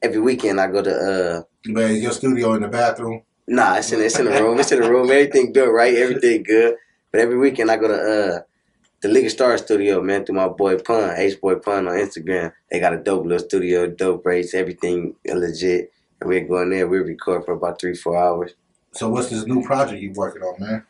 every 0.00 0.20
weekend 0.20 0.60
I 0.60 0.68
go 0.68 0.80
to 0.80 0.94
uh, 0.94 1.42
Man, 1.66 1.96
your 1.96 2.12
studio 2.12 2.54
in 2.54 2.62
the 2.62 2.68
bathroom? 2.68 3.22
Nah, 3.46 3.76
it's 3.76 3.92
in 3.92 4.00
it's 4.00 4.18
in 4.18 4.26
the 4.26 4.32
room, 4.32 4.58
it's 4.58 4.72
in 4.72 4.80
the 4.80 4.90
room, 4.90 5.10
everything 5.10 5.52
good, 5.52 5.70
right? 5.70 5.94
Everything 5.94 6.42
good. 6.42 6.76
But 7.10 7.20
every 7.20 7.36
weekend 7.36 7.70
I 7.70 7.76
go 7.76 7.88
to 7.88 7.94
uh, 7.94 8.42
the 9.02 9.08
League 9.08 9.26
of 9.26 9.32
Stars 9.32 9.62
studio, 9.62 10.00
man, 10.00 10.24
through 10.24 10.36
my 10.36 10.48
boy 10.48 10.78
Pun, 10.78 11.14
H 11.16 11.40
Boy 11.40 11.56
Pun 11.56 11.88
on 11.88 11.94
Instagram. 11.94 12.52
They 12.70 12.80
got 12.80 12.94
a 12.94 12.98
dope 12.98 13.24
little 13.24 13.46
studio, 13.46 13.86
dope 13.86 14.24
rates, 14.24 14.54
everything 14.54 15.14
legit. 15.26 15.92
And 16.20 16.30
we 16.30 16.40
go 16.40 16.62
in 16.62 16.70
there, 16.70 16.86
we 16.86 16.98
record 16.98 17.44
for 17.44 17.52
about 17.52 17.80
three, 17.80 17.94
four 17.94 18.16
hours. 18.16 18.54
So 18.92 19.08
what's 19.08 19.28
this 19.28 19.44
new 19.44 19.64
project 19.64 20.00
you 20.00 20.12
working 20.12 20.42
on, 20.42 20.60
man? 20.60 20.86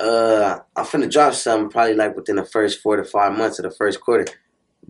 Uh, 0.00 0.60
I'm 0.76 0.84
finna 0.84 1.10
drop 1.10 1.34
something 1.34 1.70
probably 1.70 1.94
like 1.94 2.16
within 2.16 2.36
the 2.36 2.44
first 2.44 2.80
four 2.80 2.96
to 2.96 3.04
five 3.04 3.36
months 3.36 3.58
of 3.58 3.64
the 3.64 3.70
first 3.72 4.00
quarter. 4.00 4.26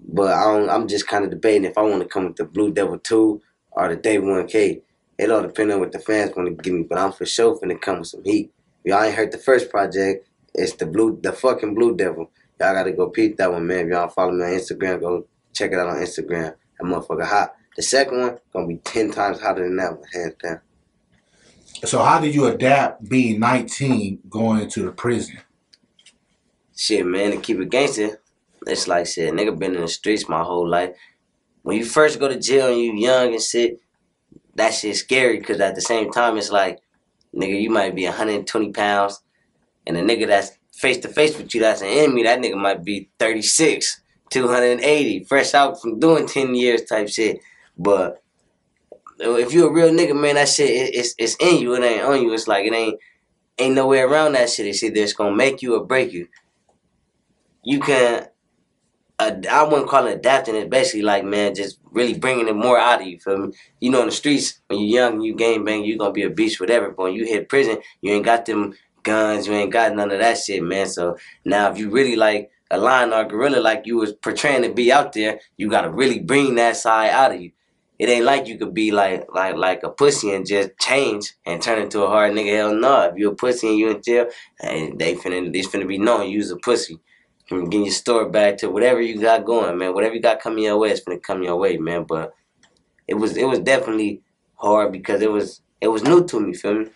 But 0.07 0.33
I 0.33 0.45
don't, 0.45 0.71
I'm 0.71 0.87
just 0.87 1.09
kind 1.09 1.25
of 1.25 1.31
debating 1.31 1.65
if 1.65 1.77
I 1.77 1.83
want 1.83 2.03
to 2.03 2.09
come 2.09 2.27
with 2.27 2.37
the 2.37 2.45
Blue 2.45 2.71
Devil 2.71 2.99
2 2.99 3.43
or 3.73 3.89
the 3.89 3.97
Day 3.97 4.19
1K. 4.19 4.83
It 5.19 5.31
all 5.31 5.43
depends 5.43 5.75
on 5.75 5.81
what 5.81 5.93
the 5.93 5.99
fans 5.99 6.35
want 6.37 6.49
to 6.49 6.63
give 6.63 6.73
me, 6.73 6.85
but 6.85 6.99
I'm 6.99 7.13
for 7.13 7.27
sure 7.27 7.59
finna 7.59 7.81
come 7.81 7.99
with 7.99 8.09
some 8.09 8.25
heat. 8.25 8.53
Y'all 8.85 9.03
ain't 9.03 9.15
heard 9.15 9.33
the 9.33 9.39
first 9.39 9.69
project. 9.69 10.29
It's 10.55 10.75
the 10.75 10.87
blue, 10.87 11.19
the 11.21 11.33
fucking 11.33 11.75
Blue 11.75 11.97
Devil. 11.97 12.31
Y'all 12.61 12.75
gotta 12.75 12.93
go 12.93 13.09
peep 13.09 13.37
that 13.37 13.53
one, 13.53 13.67
man. 13.67 13.87
If 13.87 13.93
y'all 13.93 14.09
follow 14.09 14.33
me 14.33 14.45
on 14.45 14.51
Instagram, 14.53 15.01
go 15.01 15.27
check 15.53 15.73
it 15.73 15.79
out 15.79 15.89
on 15.89 15.97
Instagram. 15.97 16.55
That 16.79 16.85
motherfucker 16.85 17.27
hot. 17.27 17.55
The 17.77 17.83
second 17.83 18.21
one 18.21 18.39
gonna 18.53 18.67
be 18.67 18.77
ten 18.79 19.11
times 19.11 19.41
hotter 19.41 19.65
than 19.65 19.77
that 19.77 19.99
one, 19.99 20.09
hands 20.13 20.35
down. 20.43 20.61
So 21.85 22.03
how 22.03 22.21
did 22.21 22.35
you 22.35 22.47
adapt 22.47 23.09
being 23.09 23.39
19 23.39 24.21
going 24.29 24.63
into 24.63 24.83
the 24.83 24.91
prison? 24.91 25.39
Shit, 26.77 27.07
man, 27.07 27.33
to 27.33 27.37
keep 27.39 27.61
it 27.61 27.71
gangster, 27.71 28.21
it's 28.67 28.89
like 28.89 29.07
shit, 29.07 29.33
nigga 29.33 29.57
been 29.57 29.75
in 29.75 29.83
the 29.83 29.89
streets 29.89 30.29
my 30.29 30.43
whole 30.43 30.69
life. 30.69 30.97
When 31.63 31.77
you 31.77 31.85
first 31.85 32.19
go 32.19 32.29
to 32.29 32.39
jail 32.39 32.69
and 32.69 32.81
you 32.81 32.95
young 32.95 33.33
and 33.33 33.43
shit, 33.43 33.79
that 34.59 34.75
shit's 34.75 35.01
scary 35.01 35.39
because 35.39 35.61
at 35.61 35.75
the 35.75 35.81
same 35.81 36.11
time 36.11 36.37
it's 36.37 36.51
like, 36.51 36.81
nigga, 37.35 37.61
you 37.61 37.71
might 37.71 37.95
be 37.95 38.05
120 38.05 38.73
pounds, 38.73 39.23
and 39.87 39.97
the 39.97 40.01
nigga 40.01 40.27
that's 40.27 40.53
face 40.73 40.99
to 40.99 41.09
face 41.09 41.37
with 41.37 41.55
you 41.55 41.61
that's 41.61 41.81
an 41.81 41.89
enemy, 41.89 42.23
that 42.23 42.41
nigga 42.41 42.57
might 42.57 42.85
be 42.85 43.11
36, 43.19 44.01
280, 44.31 45.25
fresh 45.25 45.55
out 45.55 45.81
from 45.81 45.99
doing 45.99 46.27
10 46.27 46.55
years 46.55 46.83
type 46.85 47.09
shit. 47.09 47.41
But 47.77 48.23
if 49.21 49.53
you 49.53 49.67
a 49.67 49.73
real 49.73 49.91
nigga, 49.91 50.19
man, 50.19 50.37
that 50.37 50.49
shit 50.49 50.71
it, 50.71 50.95
it's 50.95 51.15
it's 51.19 51.37
in 51.41 51.61
you. 51.61 51.75
It 51.75 51.83
ain't 51.83 52.05
on 52.05 52.23
you. 52.23 52.33
It's 52.33 52.49
like 52.49 52.67
it 52.67 52.73
ain't 52.73 52.99
ain't 53.59 53.75
no 53.75 53.87
way 53.87 54.01
around 54.01 54.33
that 54.33 54.51
shit. 54.51 54.67
It's 54.67 54.83
either 54.83 55.01
it's 55.01 55.13
gonna 55.13 55.35
make 55.35 55.63
you 55.63 55.75
or 55.75 55.85
break 55.85 56.13
you. 56.13 56.29
You 57.65 57.81
can. 57.81 58.27
I 59.21 59.65
wouldn't 59.65 59.89
call 59.89 60.07
it 60.07 60.19
adapting. 60.19 60.55
It's 60.55 60.69
basically 60.69 61.03
like 61.03 61.25
man, 61.25 61.55
just 61.55 61.81
really 61.91 62.15
bringing 62.17 62.47
it 62.47 62.55
more 62.55 62.79
out 62.79 63.01
of 63.01 63.07
you. 63.07 63.19
Feel 63.19 63.39
me? 63.39 63.55
You 63.81 63.91
know, 63.91 64.01
in 64.01 64.07
the 64.07 64.13
streets 64.13 64.61
when 64.69 64.79
you're 64.79 65.03
young, 65.03 65.21
you 65.21 65.35
game 65.35 65.65
bang, 65.65 65.85
you 65.85 65.99
gonna 65.99 66.13
be 66.13 66.23
a 66.23 66.31
beast, 66.31 66.61
whatever. 66.61 66.91
But 66.91 67.03
when 67.05 67.15
you 67.15 67.25
hit 67.25 67.49
prison, 67.49 67.79
you 68.01 68.13
ain't 68.13 68.25
got 68.25 68.47
them 68.47 68.75
guns. 69.03 69.49
You 69.49 69.55
ain't 69.55 69.73
got 69.73 69.95
none 69.97 70.13
of 70.13 70.21
that 70.21 70.39
shit, 70.39 70.63
man. 70.63 70.87
So 70.87 71.17
now, 71.45 71.71
if 71.71 71.79
you 71.79 71.91
really 71.91 72.15
like 72.15 72.51
a 72.71 72.79
lion 72.79 73.13
or 73.13 73.23
a 73.23 73.29
gorilla, 73.29 73.59
like 73.61 73.87
you 73.87 73.97
was 73.97 74.13
portraying 74.13 74.63
to 74.63 74.73
be 74.73 74.93
out 74.93 75.13
there, 75.15 75.41
you 75.57 75.69
gotta 75.69 75.91
really 75.91 76.21
bring 76.21 76.55
that 76.55 76.77
side 76.77 77.11
out 77.11 77.35
of 77.35 77.41
you. 77.41 77.51
It 77.99 78.09
ain't 78.09 78.25
like 78.25 78.47
you 78.47 78.57
could 78.57 78.73
be 78.73 78.93
like 78.93 79.27
like 79.35 79.57
like 79.57 79.83
a 79.83 79.91
pussy 79.91 80.33
and 80.33 80.47
just 80.47 80.79
change 80.79 81.35
and 81.45 81.61
turn 81.61 81.83
into 81.83 82.05
a 82.05 82.09
hard 82.09 82.35
nigga. 82.35 82.57
Hell 82.57 82.75
no. 82.75 83.03
If 83.09 83.17
you 83.17 83.31
a 83.31 83.35
pussy 83.35 83.69
and 83.69 83.79
you 83.79 83.91
in 83.91 84.01
jail, 84.01 84.29
and 84.61 84.97
they 84.97 85.17
finna 85.17 85.53
they 85.53 85.63
finna 85.63 85.89
be 85.89 85.99
knowing 85.99 86.31
you's 86.31 86.53
a 86.53 86.57
pussy. 86.57 87.01
And 87.51 87.71
getting 87.71 87.87
your 87.87 87.95
story 87.95 88.31
back 88.31 88.59
to 88.59 88.71
whatever 88.71 89.01
you 89.01 89.21
got 89.21 89.45
going, 89.45 89.79
man. 89.79 89.95
Whatever 89.95 90.15
you 90.15 90.21
got 90.21 90.41
coming 90.41 90.65
your 90.65 90.79
way, 90.79 90.91
it's 90.91 91.01
gonna 91.01 91.19
come 91.19 91.43
your 91.43 91.57
way, 91.57 91.77
man. 91.77 92.05
But 92.05 92.35
it 93.07 93.15
was 93.15 93.37
it 93.37 93.45
was 93.45 93.61
definitely 93.61 94.23
hard 94.55 94.93
because 94.93 95.23
it 95.23 95.31
was 95.31 95.63
it 95.81 95.89
was 95.89 96.03
new 96.03 96.25
to 96.27 96.41
me, 96.41 96.55
feel 96.55 96.75
me? 96.75 96.87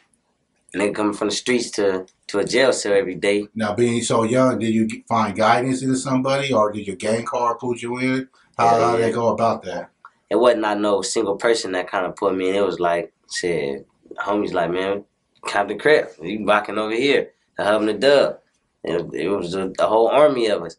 Nigga 0.75 0.95
coming 0.95 1.13
from 1.15 1.29
the 1.29 1.35
streets 1.35 1.71
to 1.73 2.07
to 2.29 2.39
a 2.39 2.45
jail 2.45 2.73
cell 2.73 2.93
every 2.93 3.15
day. 3.15 3.47
Now, 3.55 3.75
being 3.75 4.03
so 4.03 4.25
young, 4.25 4.59
did 4.59 4.75
you 4.75 4.89
find 5.09 5.37
guidance 5.37 5.83
in 5.83 5.95
somebody, 5.97 6.53
or 6.53 6.73
did 6.73 6.87
your 6.87 6.97
gang 6.97 7.25
car 7.25 7.57
put 7.57 7.83
you 7.83 7.99
in? 7.99 8.29
How, 8.57 8.65
yeah, 8.65 8.85
how 8.85 8.97
did 8.97 9.05
they 9.05 9.13
go 9.13 9.29
about 9.29 9.63
that? 9.65 9.93
it 10.33 10.41
wasn't 10.41 10.63
not 10.63 10.81
no 10.81 11.03
single 11.03 11.37
person 11.37 11.73
that 11.73 11.91
kind 11.91 12.07
of 12.07 12.17
put 12.17 12.35
me 12.35 12.49
in. 12.49 12.55
It 12.55 12.65
was 12.65 12.81
like, 12.81 13.13
shit, 13.31 13.87
homies 14.17 14.55
like, 14.55 14.71
man, 14.71 15.05
Compton 15.47 15.79
Crip, 15.79 16.17
you 16.23 16.47
rocking 16.47 16.79
over 16.79 16.95
here, 16.95 17.33
the 17.59 17.65
hub 17.65 17.83
and 17.83 17.91
the 17.91 17.95
dub. 17.95 18.39
It, 18.85 19.29
was 19.29 19.55
a, 19.55 19.73
the 19.77 19.87
whole 19.87 20.09
army 20.09 20.49
of 20.49 20.63
us. 20.63 20.77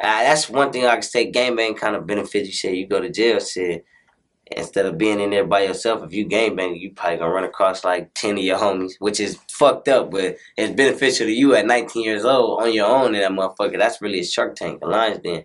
Uh, 0.00 0.22
that's 0.22 0.48
one 0.48 0.72
thing 0.72 0.86
I 0.86 0.94
can 0.94 1.02
say. 1.02 1.30
Game 1.30 1.56
bang 1.56 1.74
kind 1.74 1.94
of 1.94 2.06
benefits 2.06 2.46
you. 2.46 2.52
Shit, 2.52 2.74
you 2.74 2.86
go 2.86 3.00
to 3.00 3.10
jail, 3.10 3.38
shit. 3.40 3.84
Instead 4.50 4.86
of 4.86 4.98
being 4.98 5.20
in 5.20 5.30
there 5.30 5.46
by 5.46 5.62
yourself, 5.62 6.04
if 6.04 6.12
you 6.12 6.24
game 6.24 6.56
bang, 6.56 6.76
you 6.76 6.92
probably 6.92 7.18
gonna 7.18 7.32
run 7.32 7.44
across 7.44 7.84
like 7.84 8.12
ten 8.14 8.36
of 8.36 8.44
your 8.44 8.58
homies, 8.58 8.92
which 8.98 9.20
is 9.20 9.38
fucked 9.48 9.88
up, 9.88 10.10
but 10.10 10.36
it's 10.56 10.74
beneficial 10.74 11.26
to 11.26 11.32
you 11.32 11.54
at 11.54 11.66
19 11.66 12.02
years 12.02 12.24
old 12.24 12.62
on 12.62 12.72
your 12.72 12.86
own. 12.86 13.14
And 13.14 13.22
that 13.22 13.30
motherfucker, 13.30 13.78
that's 13.78 14.02
really 14.02 14.20
a 14.20 14.24
Shark 14.24 14.54
Tank, 14.54 14.80
a 14.82 14.86
Lions 14.86 15.20
Den. 15.22 15.44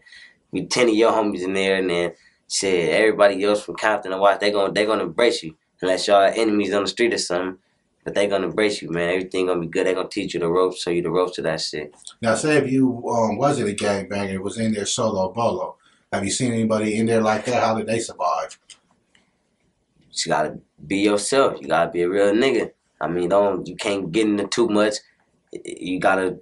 With 0.51 0.69
ten 0.69 0.89
of 0.89 0.95
your 0.95 1.11
homies 1.11 1.43
in 1.43 1.53
there, 1.53 1.77
and 1.77 1.89
then 1.89 2.11
shit, 2.49 2.89
everybody 2.89 3.43
else 3.43 3.63
from 3.63 3.75
Compton 3.75 4.11
and 4.11 4.19
Watts, 4.19 4.39
they 4.39 4.51
gonna 4.51 4.73
they 4.73 4.85
gonna 4.85 5.03
embrace 5.03 5.43
you. 5.43 5.55
Unless 5.81 6.07
y'all 6.07 6.31
enemies 6.35 6.73
on 6.73 6.83
the 6.83 6.89
street 6.89 7.13
or 7.13 7.17
something. 7.17 7.57
But 8.09 8.15
they 8.15 8.25
gonna 8.25 8.47
embrace 8.47 8.81
you, 8.81 8.89
man. 8.89 9.09
Everything 9.09 9.45
gonna 9.45 9.59
be 9.59 9.67
good. 9.67 9.85
They 9.85 9.93
gonna 9.93 10.09
teach 10.09 10.33
you 10.33 10.39
the 10.39 10.49
ropes, 10.49 10.81
show 10.81 10.89
you 10.89 11.03
the 11.03 11.11
ropes 11.11 11.35
to 11.35 11.43
that 11.43 11.61
shit. 11.61 11.93
Now, 12.23 12.33
say 12.33 12.57
if 12.57 12.71
you 12.71 13.07
um, 13.07 13.37
wasn't 13.37 13.69
a 13.69 13.73
gangbanger, 13.75 14.33
it 14.33 14.41
was 14.41 14.57
in 14.57 14.73
there 14.73 14.87
solo 14.87 15.31
bolo. 15.31 15.75
Have 16.11 16.25
you 16.25 16.31
seen 16.31 16.51
anybody 16.51 16.95
in 16.95 17.05
there 17.05 17.21
like 17.21 17.45
that? 17.45 17.61
How 17.61 17.77
did 17.77 17.85
they 17.85 17.99
survive? 17.99 18.57
You 20.11 20.25
gotta 20.25 20.57
be 20.87 21.01
yourself. 21.01 21.61
You 21.61 21.67
gotta 21.67 21.91
be 21.91 22.01
a 22.01 22.09
real 22.09 22.33
nigga. 22.33 22.71
I 22.99 23.07
mean, 23.07 23.29
don't 23.29 23.67
you 23.67 23.75
can't 23.75 24.11
get 24.11 24.25
into 24.25 24.47
too 24.47 24.69
much. 24.69 24.95
You 25.51 25.99
gotta 25.99 26.39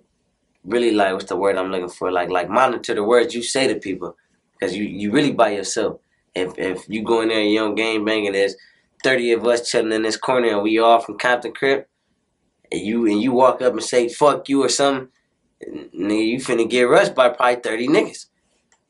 really 0.63 0.91
like 0.91 1.11
what's 1.11 1.25
the 1.25 1.35
word 1.35 1.57
I'm 1.57 1.69
looking 1.69 1.89
for? 1.89 2.13
Like 2.13 2.29
like 2.29 2.47
monitor 2.49 2.95
the 2.95 3.03
words 3.03 3.35
you 3.35 3.43
say 3.43 3.67
to 3.67 3.75
people 3.77 4.15
because 4.53 4.73
you 4.73 4.85
you 4.85 5.11
really 5.11 5.33
by 5.33 5.49
yourself. 5.49 5.99
If 6.33 6.57
if 6.57 6.87
you 6.87 7.03
go 7.03 7.19
in 7.19 7.27
there 7.27 7.41
and 7.41 7.51
you 7.51 7.59
don't 7.59 7.75
game 7.75 8.05
banging, 8.05 8.31
there's 8.31 8.55
thirty 9.03 9.31
of 9.31 9.45
us 9.45 9.69
chilling 9.69 9.91
in 9.91 10.03
this 10.03 10.17
corner 10.17 10.49
and 10.49 10.63
we 10.63 10.79
all 10.79 10.99
from 10.99 11.17
Compton 11.17 11.53
Crip, 11.53 11.89
and 12.71 12.81
you 12.81 13.05
and 13.05 13.21
you 13.21 13.31
walk 13.31 13.61
up 13.61 13.73
and 13.73 13.83
say 13.83 14.09
fuck 14.09 14.49
you 14.49 14.63
or 14.63 14.69
something, 14.69 15.09
nigga, 15.65 16.27
you 16.27 16.37
finna 16.37 16.69
get 16.69 16.83
rushed 16.83 17.15
by 17.15 17.29
probably 17.29 17.61
thirty 17.61 17.87
niggas. 17.87 18.27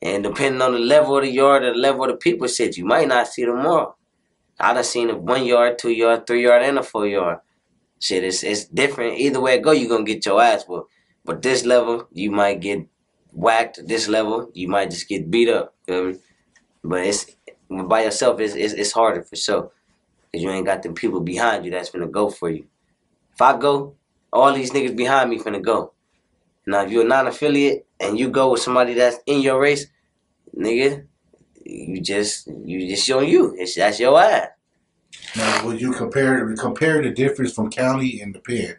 And 0.01 0.23
depending 0.23 0.61
on 0.61 0.73
the 0.73 0.79
level 0.79 1.17
of 1.17 1.23
the 1.23 1.31
yard 1.31 1.63
or 1.63 1.73
the 1.73 1.79
level 1.79 2.03
of 2.03 2.11
the 2.11 2.17
people, 2.17 2.47
shit, 2.47 2.77
you 2.77 2.85
might 2.85 3.07
not 3.07 3.27
see 3.27 3.45
them 3.45 3.65
all. 3.65 3.97
I 4.59 4.73
done 4.73 4.83
seen 4.83 5.09
a 5.09 5.17
one 5.17 5.45
yard, 5.45 5.79
two 5.79 5.91
yard, 5.91 6.27
three 6.27 6.43
yard, 6.43 6.63
and 6.63 6.77
a 6.77 6.83
four 6.83 7.07
yard. 7.07 7.39
Shit, 7.99 8.23
it's 8.23 8.43
it's 8.43 8.65
different. 8.65 9.17
Either 9.17 9.39
way 9.39 9.55
it 9.55 9.63
go, 9.63 9.71
you 9.71 9.89
gonna 9.89 10.03
get 10.03 10.25
your 10.25 10.41
ass 10.41 10.65
whooped. 10.67 10.91
But 11.25 11.41
this 11.41 11.65
level, 11.65 12.07
you 12.11 12.31
might 12.31 12.59
get 12.61 12.87
whacked 13.33 13.85
this 13.87 14.07
level, 14.07 14.49
you 14.53 14.67
might 14.67 14.89
just 14.89 15.07
get 15.07 15.29
beat 15.29 15.49
up. 15.49 15.75
But 15.85 16.15
it's 17.05 17.25
by 17.69 18.03
yourself, 18.03 18.39
it's, 18.39 18.55
it's, 18.55 18.73
it's 18.73 18.91
harder 18.91 19.23
for 19.23 19.35
sure. 19.35 19.71
Cause 20.37 20.43
you 20.43 20.51
ain't 20.51 20.67
got 20.67 20.83
them 20.83 20.93
people 20.93 21.19
behind 21.19 21.65
you 21.65 21.71
that's 21.71 21.89
gonna 21.89 22.05
go 22.05 22.29
for 22.29 22.47
you. 22.47 22.67
If 23.33 23.41
I 23.41 23.57
go, 23.57 23.95
all 24.31 24.53
these 24.53 24.69
niggas 24.69 24.95
behind 24.95 25.31
me 25.31 25.39
finna 25.39 25.63
go. 25.63 25.93
Now, 26.67 26.83
if 26.83 26.91
you're 26.91 27.05
a 27.05 27.07
non-affiliate 27.07 27.87
and 27.99 28.19
you 28.19 28.29
go 28.29 28.51
with 28.51 28.61
somebody 28.61 28.93
that's 28.93 29.17
in 29.25 29.41
your 29.41 29.59
race, 29.59 29.87
nigga, 30.55 31.07
you 31.65 31.99
just 32.01 32.47
you 32.47 32.87
just 32.87 33.09
on 33.09 33.27
you. 33.27 33.55
It's 33.57 33.73
that's 33.73 33.99
your 33.99 34.21
ass. 34.21 34.49
Now, 35.35 35.65
would 35.65 35.81
you 35.81 35.91
compare 35.91 36.55
compare 36.55 37.01
the 37.01 37.09
difference 37.09 37.53
from 37.53 37.71
county 37.71 38.21
and 38.21 38.35
the 38.35 38.39
pen? 38.39 38.77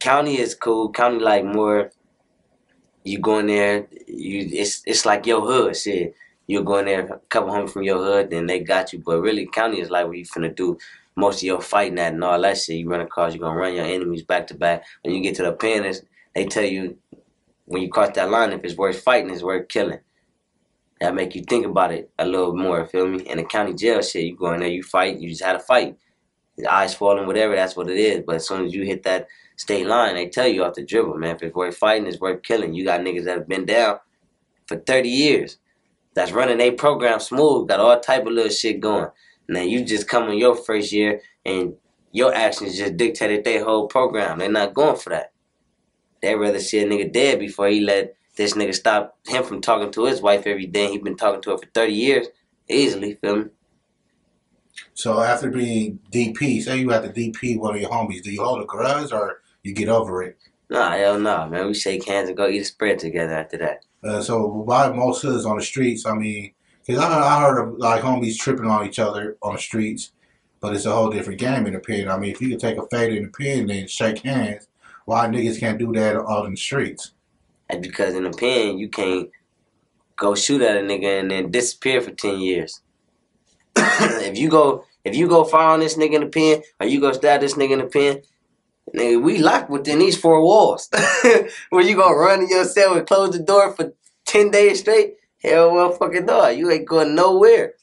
County 0.00 0.40
is 0.40 0.56
cool. 0.56 0.90
County 0.90 1.20
like 1.20 1.44
more 1.44 1.92
you 3.04 3.20
go 3.20 3.38
in 3.38 3.46
there, 3.46 3.86
you 4.08 4.48
it's 4.52 4.82
it's 4.86 5.06
like 5.06 5.24
your 5.24 5.42
hood 5.42 5.76
shit. 5.76 6.16
You 6.46 6.62
go 6.62 6.78
in 6.78 6.86
there, 6.86 7.06
a 7.06 7.18
couple 7.28 7.52
home 7.52 7.68
from 7.68 7.82
your 7.82 7.98
hood, 7.98 8.30
then 8.30 8.46
they 8.46 8.60
got 8.60 8.92
you. 8.92 8.98
But 8.98 9.20
really, 9.20 9.46
county 9.46 9.80
is 9.80 9.90
like 9.90 10.06
where 10.06 10.14
you 10.14 10.24
finna 10.24 10.54
do 10.54 10.76
most 11.16 11.38
of 11.38 11.42
your 11.44 11.60
fighting 11.60 11.98
at 11.98 12.12
and 12.12 12.24
all 12.24 12.40
that 12.40 12.58
shit. 12.58 12.76
You 12.76 12.88
run 12.88 13.00
across, 13.00 13.34
you're 13.34 13.42
gonna 13.42 13.58
run 13.58 13.74
your 13.74 13.84
enemies 13.84 14.22
back 14.22 14.46
to 14.48 14.54
back. 14.54 14.84
When 15.02 15.14
you 15.14 15.22
get 15.22 15.36
to 15.36 15.44
the 15.44 15.52
pen, 15.52 15.92
they 16.34 16.46
tell 16.46 16.64
you 16.64 16.98
when 17.66 17.82
you 17.82 17.88
cross 17.88 18.10
that 18.14 18.30
line, 18.30 18.52
if 18.52 18.64
it's 18.64 18.76
worth 18.76 19.00
fighting, 19.00 19.30
it's 19.30 19.42
worth 19.42 19.68
killing. 19.68 20.00
That 21.00 21.14
make 21.14 21.34
you 21.34 21.42
think 21.42 21.66
about 21.66 21.92
it 21.92 22.10
a 22.18 22.24
little 22.24 22.54
more. 22.54 22.86
Feel 22.86 23.08
me? 23.08 23.22
In 23.24 23.38
the 23.38 23.44
county 23.44 23.74
jail 23.74 24.02
shit, 24.02 24.24
you 24.24 24.36
go 24.36 24.52
in 24.52 24.60
there, 24.60 24.68
you 24.68 24.82
fight, 24.82 25.18
you 25.18 25.28
just 25.28 25.42
had 25.42 25.56
a 25.56 25.60
fight. 25.60 25.96
The 26.56 26.72
eyes 26.72 26.94
falling, 26.94 27.26
whatever, 27.26 27.56
that's 27.56 27.76
what 27.76 27.88
it 27.88 27.96
is. 27.96 28.22
But 28.26 28.36
as 28.36 28.46
soon 28.46 28.66
as 28.66 28.74
you 28.74 28.84
hit 28.84 29.02
that 29.04 29.26
state 29.56 29.86
line, 29.86 30.14
they 30.14 30.28
tell 30.28 30.46
you 30.46 30.64
off 30.64 30.74
the 30.74 30.84
dribble, 30.84 31.16
man. 31.16 31.36
If 31.36 31.42
it's 31.42 31.54
worth 31.54 31.76
fighting, 31.76 32.06
it's 32.06 32.20
worth 32.20 32.42
killing. 32.42 32.74
You 32.74 32.84
got 32.84 33.00
niggas 33.00 33.24
that 33.24 33.38
have 33.38 33.48
been 33.48 33.64
down 33.64 33.98
for 34.66 34.76
30 34.76 35.08
years. 35.08 35.58
That's 36.14 36.32
running 36.32 36.60
a 36.60 36.70
program 36.72 37.20
smooth, 37.20 37.68
got 37.68 37.80
all 37.80 37.98
type 37.98 38.26
of 38.26 38.32
little 38.32 38.50
shit 38.50 38.80
going. 38.80 39.08
Now 39.48 39.62
you 39.62 39.84
just 39.84 40.08
come 40.08 40.28
in 40.30 40.38
your 40.38 40.54
first 40.54 40.92
year 40.92 41.20
and 41.44 41.74
your 42.12 42.34
actions 42.34 42.76
just 42.76 42.96
dictated 42.96 43.44
their 43.44 43.64
whole 43.64 43.86
program. 43.86 44.38
They're 44.38 44.50
not 44.50 44.74
going 44.74 44.96
for 44.96 45.10
that. 45.10 45.32
They'd 46.20 46.34
rather 46.34 46.60
see 46.60 46.80
a 46.80 46.86
nigga 46.86 47.12
dead 47.12 47.38
before 47.38 47.68
he 47.68 47.80
let 47.80 48.14
this 48.36 48.54
nigga 48.54 48.74
stop 48.74 49.18
him 49.26 49.42
from 49.42 49.60
talking 49.60 49.90
to 49.92 50.04
his 50.04 50.20
wife 50.20 50.46
every 50.46 50.66
day. 50.66 50.90
He 50.90 50.98
been 50.98 51.16
talking 51.16 51.42
to 51.42 51.50
her 51.50 51.58
for 51.58 51.66
30 51.74 51.92
years. 51.92 52.26
Easily, 52.68 53.14
feel 53.14 53.36
me? 53.36 53.44
So 54.94 55.20
after 55.20 55.50
being 55.50 55.98
DP, 56.12 56.62
say 56.62 56.78
you 56.78 56.90
had 56.90 57.02
to 57.02 57.08
DP 57.08 57.58
one 57.58 57.74
of 57.74 57.80
your 57.80 57.90
homies, 57.90 58.22
do 58.22 58.30
you 58.30 58.42
hold 58.42 58.62
a 58.62 58.66
grudge 58.66 59.12
or 59.12 59.42
you 59.62 59.74
get 59.74 59.88
over 59.88 60.22
it. 60.22 60.38
Nah, 60.70 60.92
hell 60.92 61.18
no, 61.18 61.36
nah, 61.36 61.46
man. 61.46 61.66
We 61.66 61.74
shake 61.74 62.06
hands 62.06 62.28
and 62.28 62.36
go 62.36 62.48
eat 62.48 62.62
a 62.62 62.64
spread 62.64 62.98
together 62.98 63.34
after 63.34 63.58
that. 63.58 63.84
Uh, 64.04 64.20
so 64.20 64.46
why 64.46 64.88
most 64.90 65.22
hoods 65.22 65.46
on 65.46 65.56
the 65.56 65.62
streets? 65.62 66.06
I 66.06 66.14
mean, 66.14 66.52
Cause 66.86 66.98
I, 66.98 67.20
I 67.20 67.40
heard 67.40 67.62
of 67.62 67.78
like 67.78 68.02
homies 68.02 68.38
tripping 68.38 68.66
on 68.66 68.86
each 68.86 68.98
other 68.98 69.36
on 69.40 69.54
the 69.54 69.60
streets, 69.60 70.12
but 70.60 70.74
it's 70.74 70.84
a 70.84 70.92
whole 70.92 71.10
different 71.10 71.38
game 71.38 71.66
in 71.66 71.74
the 71.74 71.78
pen. 71.78 72.08
I 72.08 72.18
mean, 72.18 72.32
if 72.32 72.40
you 72.40 72.48
can 72.48 72.58
take 72.58 72.76
a 72.76 72.86
fade 72.88 73.16
in 73.16 73.24
the 73.24 73.30
pen 73.30 73.60
and 73.60 73.70
then 73.70 73.86
shake 73.86 74.18
hands, 74.18 74.66
why 75.04 75.26
niggas 75.28 75.60
can't 75.60 75.78
do 75.78 75.92
that 75.92 76.16
out 76.16 76.46
in 76.46 76.52
the 76.52 76.56
streets? 76.56 77.12
Because 77.80 78.14
in 78.14 78.24
the 78.24 78.30
pen 78.30 78.78
you 78.78 78.88
can't 78.88 79.30
go 80.16 80.34
shoot 80.34 80.60
at 80.60 80.76
a 80.76 80.80
nigga 80.80 81.20
and 81.20 81.30
then 81.30 81.50
disappear 81.52 82.00
for 82.00 82.10
ten 82.10 82.40
years. 82.40 82.80
if 83.76 84.36
you 84.36 84.48
go 84.48 84.84
if 85.04 85.14
you 85.14 85.28
go 85.28 85.44
fire 85.44 85.70
on 85.70 85.80
this 85.80 85.96
nigga 85.96 86.14
in 86.14 86.20
the 86.22 86.26
pen 86.26 86.62
or 86.80 86.86
you 86.86 87.00
go 87.00 87.12
stab 87.12 87.40
this 87.40 87.54
nigga 87.54 87.72
in 87.72 87.78
the 87.78 87.86
pen, 87.86 88.22
nigga, 88.94 89.22
we 89.22 89.38
locked 89.38 89.70
within 89.70 89.98
these 89.98 90.16
four 90.16 90.42
walls. 90.42 90.88
Where 91.70 91.84
you 91.84 91.96
gonna 91.96 92.14
run 92.14 92.46
cell 92.64 92.96
and 92.96 93.06
close 93.06 93.30
the 93.30 93.42
door 93.42 93.74
for 93.74 93.92
ten 94.24 94.50
days 94.50 94.80
straight? 94.80 95.14
Hell 95.42 95.74
well 95.74 95.92
fucking 95.92 96.26
dog. 96.26 96.56
You 96.56 96.70
ain't 96.70 96.88
going 96.88 97.14
nowhere. 97.14 97.74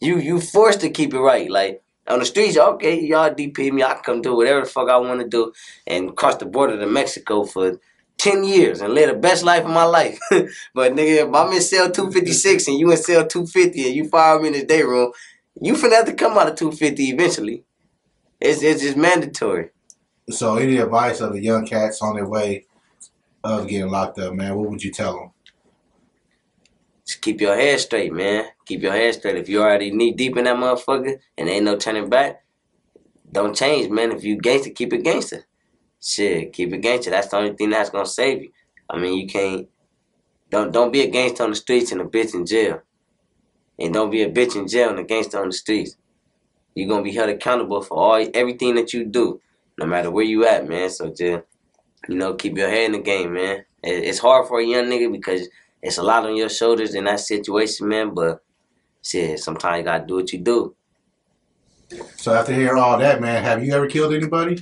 You 0.00 0.18
you 0.18 0.40
forced 0.40 0.80
to 0.80 0.90
keep 0.90 1.14
it 1.14 1.20
right. 1.20 1.50
Like 1.50 1.82
on 2.06 2.20
the 2.20 2.24
streets, 2.24 2.56
okay, 2.56 3.00
y'all 3.00 3.30
DP 3.30 3.72
me, 3.72 3.82
I 3.82 3.94
come 4.04 4.22
do 4.22 4.34
whatever 4.36 4.60
the 4.60 4.66
fuck 4.66 4.88
I 4.88 4.96
want 4.98 5.20
to 5.20 5.28
do 5.28 5.52
and 5.86 6.16
cross 6.16 6.36
the 6.36 6.46
border 6.46 6.78
to 6.78 6.86
Mexico 6.86 7.44
for 7.44 7.78
10 8.18 8.44
years 8.44 8.80
and 8.80 8.94
live 8.94 9.08
the 9.10 9.16
best 9.16 9.44
life 9.44 9.64
of 9.64 9.70
my 9.70 9.84
life. 9.84 10.18
but 10.30 10.92
nigga, 10.92 11.28
if 11.28 11.34
I'm 11.34 11.52
in 11.52 11.60
cell 11.60 11.90
256 11.90 12.68
and 12.68 12.78
you 12.78 12.90
in 12.90 12.96
cell 12.96 13.26
250 13.26 13.86
and 13.86 13.94
you 13.94 14.08
fire 14.08 14.40
me 14.40 14.48
in 14.48 14.54
the 14.54 14.64
day 14.64 14.82
room, 14.82 15.12
you 15.60 15.74
finna 15.74 15.96
have 15.96 16.06
to 16.06 16.14
come 16.14 16.36
out 16.36 16.48
of 16.48 16.56
250 16.56 17.10
eventually. 17.10 17.64
It's, 18.40 18.62
it's 18.62 18.82
just 18.82 18.96
mandatory. 18.96 19.70
So 20.30 20.56
any 20.56 20.76
advice 20.76 21.20
of 21.20 21.32
the 21.32 21.40
young 21.40 21.66
cats 21.66 22.02
on 22.02 22.16
their 22.16 22.26
way 22.26 22.66
of 23.42 23.66
getting 23.66 23.90
locked 23.90 24.18
up, 24.18 24.34
man, 24.34 24.54
what 24.56 24.68
would 24.68 24.84
you 24.84 24.90
tell 24.90 25.18
them? 25.18 25.30
Just 27.06 27.22
keep 27.22 27.40
your 27.40 27.56
head 27.56 27.80
straight, 27.80 28.12
man. 28.12 28.44
Keep 28.66 28.82
your 28.82 28.92
head 28.92 29.14
straight. 29.14 29.36
If 29.36 29.48
you 29.48 29.62
already 29.62 29.90
knee 29.90 30.12
deep 30.12 30.36
in 30.36 30.44
that 30.44 30.56
motherfucker 30.56 31.18
and 31.38 31.48
ain't 31.48 31.64
no 31.64 31.76
turning 31.76 32.10
back, 32.10 32.42
don't 33.32 33.56
change, 33.56 33.90
man. 33.90 34.12
If 34.12 34.24
you 34.24 34.36
gangster, 34.36 34.70
keep 34.70 34.92
it 34.92 35.04
gangster. 35.04 35.46
Shit, 36.00 36.52
keep 36.52 36.72
it 36.72 36.78
gangster. 36.78 37.10
That's 37.10 37.28
the 37.28 37.38
only 37.38 37.54
thing 37.54 37.70
that's 37.70 37.88
gonna 37.88 38.04
save 38.04 38.42
you. 38.42 38.50
I 38.90 38.98
mean, 38.98 39.18
you 39.18 39.26
can't. 39.26 39.68
Don't 40.50 40.72
don't 40.72 40.92
be 40.92 41.00
a 41.00 41.10
gangster 41.10 41.44
on 41.44 41.50
the 41.50 41.56
streets 41.56 41.92
and 41.92 42.00
a 42.02 42.04
bitch 42.04 42.34
in 42.34 42.44
jail. 42.44 42.82
And 43.78 43.94
don't 43.94 44.10
be 44.10 44.22
a 44.22 44.30
bitch 44.30 44.56
in 44.56 44.68
jail 44.68 44.90
and 44.90 44.98
a 44.98 45.04
gangster 45.04 45.40
on 45.40 45.48
the 45.48 45.52
streets. 45.52 45.96
You're 46.74 46.88
gonna 46.88 47.02
be 47.02 47.14
held 47.14 47.30
accountable 47.30 47.80
for 47.80 47.96
all 47.96 48.28
everything 48.34 48.74
that 48.74 48.92
you 48.92 49.04
do, 49.04 49.40
no 49.78 49.86
matter 49.86 50.10
where 50.10 50.24
you 50.24 50.46
at, 50.46 50.68
man. 50.68 50.90
So 50.90 51.08
just 51.08 51.44
you 52.08 52.14
know, 52.16 52.34
keep 52.34 52.56
your 52.56 52.68
head 52.68 52.86
in 52.86 52.92
the 52.92 52.98
game, 52.98 53.34
man. 53.34 53.64
It's 53.82 54.18
hard 54.18 54.48
for 54.48 54.60
a 54.60 54.64
young 54.64 54.86
nigga 54.86 55.10
because 55.12 55.48
it's 55.82 55.98
a 55.98 56.02
lot 56.02 56.26
on 56.26 56.36
your 56.36 56.48
shoulders 56.48 56.94
in 56.94 57.04
that 57.04 57.20
situation, 57.20 57.88
man. 57.88 58.14
But 58.14 58.42
shit, 59.02 59.38
sometimes 59.38 59.78
you 59.78 59.84
gotta 59.84 60.06
do 60.06 60.16
what 60.16 60.32
you 60.32 60.40
do. 60.40 60.74
So 62.16 62.34
after 62.34 62.52
hearing 62.52 62.80
all 62.80 62.98
that, 62.98 63.20
man, 63.20 63.42
have 63.42 63.64
you 63.64 63.72
ever 63.72 63.86
killed 63.86 64.12
anybody? 64.12 64.60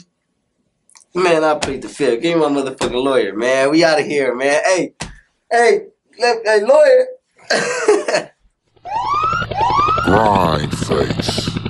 Man, 1.15 1.43
I 1.45 1.55
plead 1.55 1.83
the 1.83 1.89
fifth. 1.89 2.21
Give 2.21 2.39
me 2.39 2.47
my 2.47 2.51
motherfucking 2.51 3.03
lawyer, 3.03 3.35
man. 3.35 3.71
We 3.71 3.83
out 3.83 3.99
of 4.01 4.07
here, 4.07 4.35
man. 4.35 4.63
Hey, 4.65 4.95
hey, 5.51 5.87
hey, 6.19 6.63
lawyer. 6.63 7.07
Grind 10.05 10.79
face. 10.79 11.46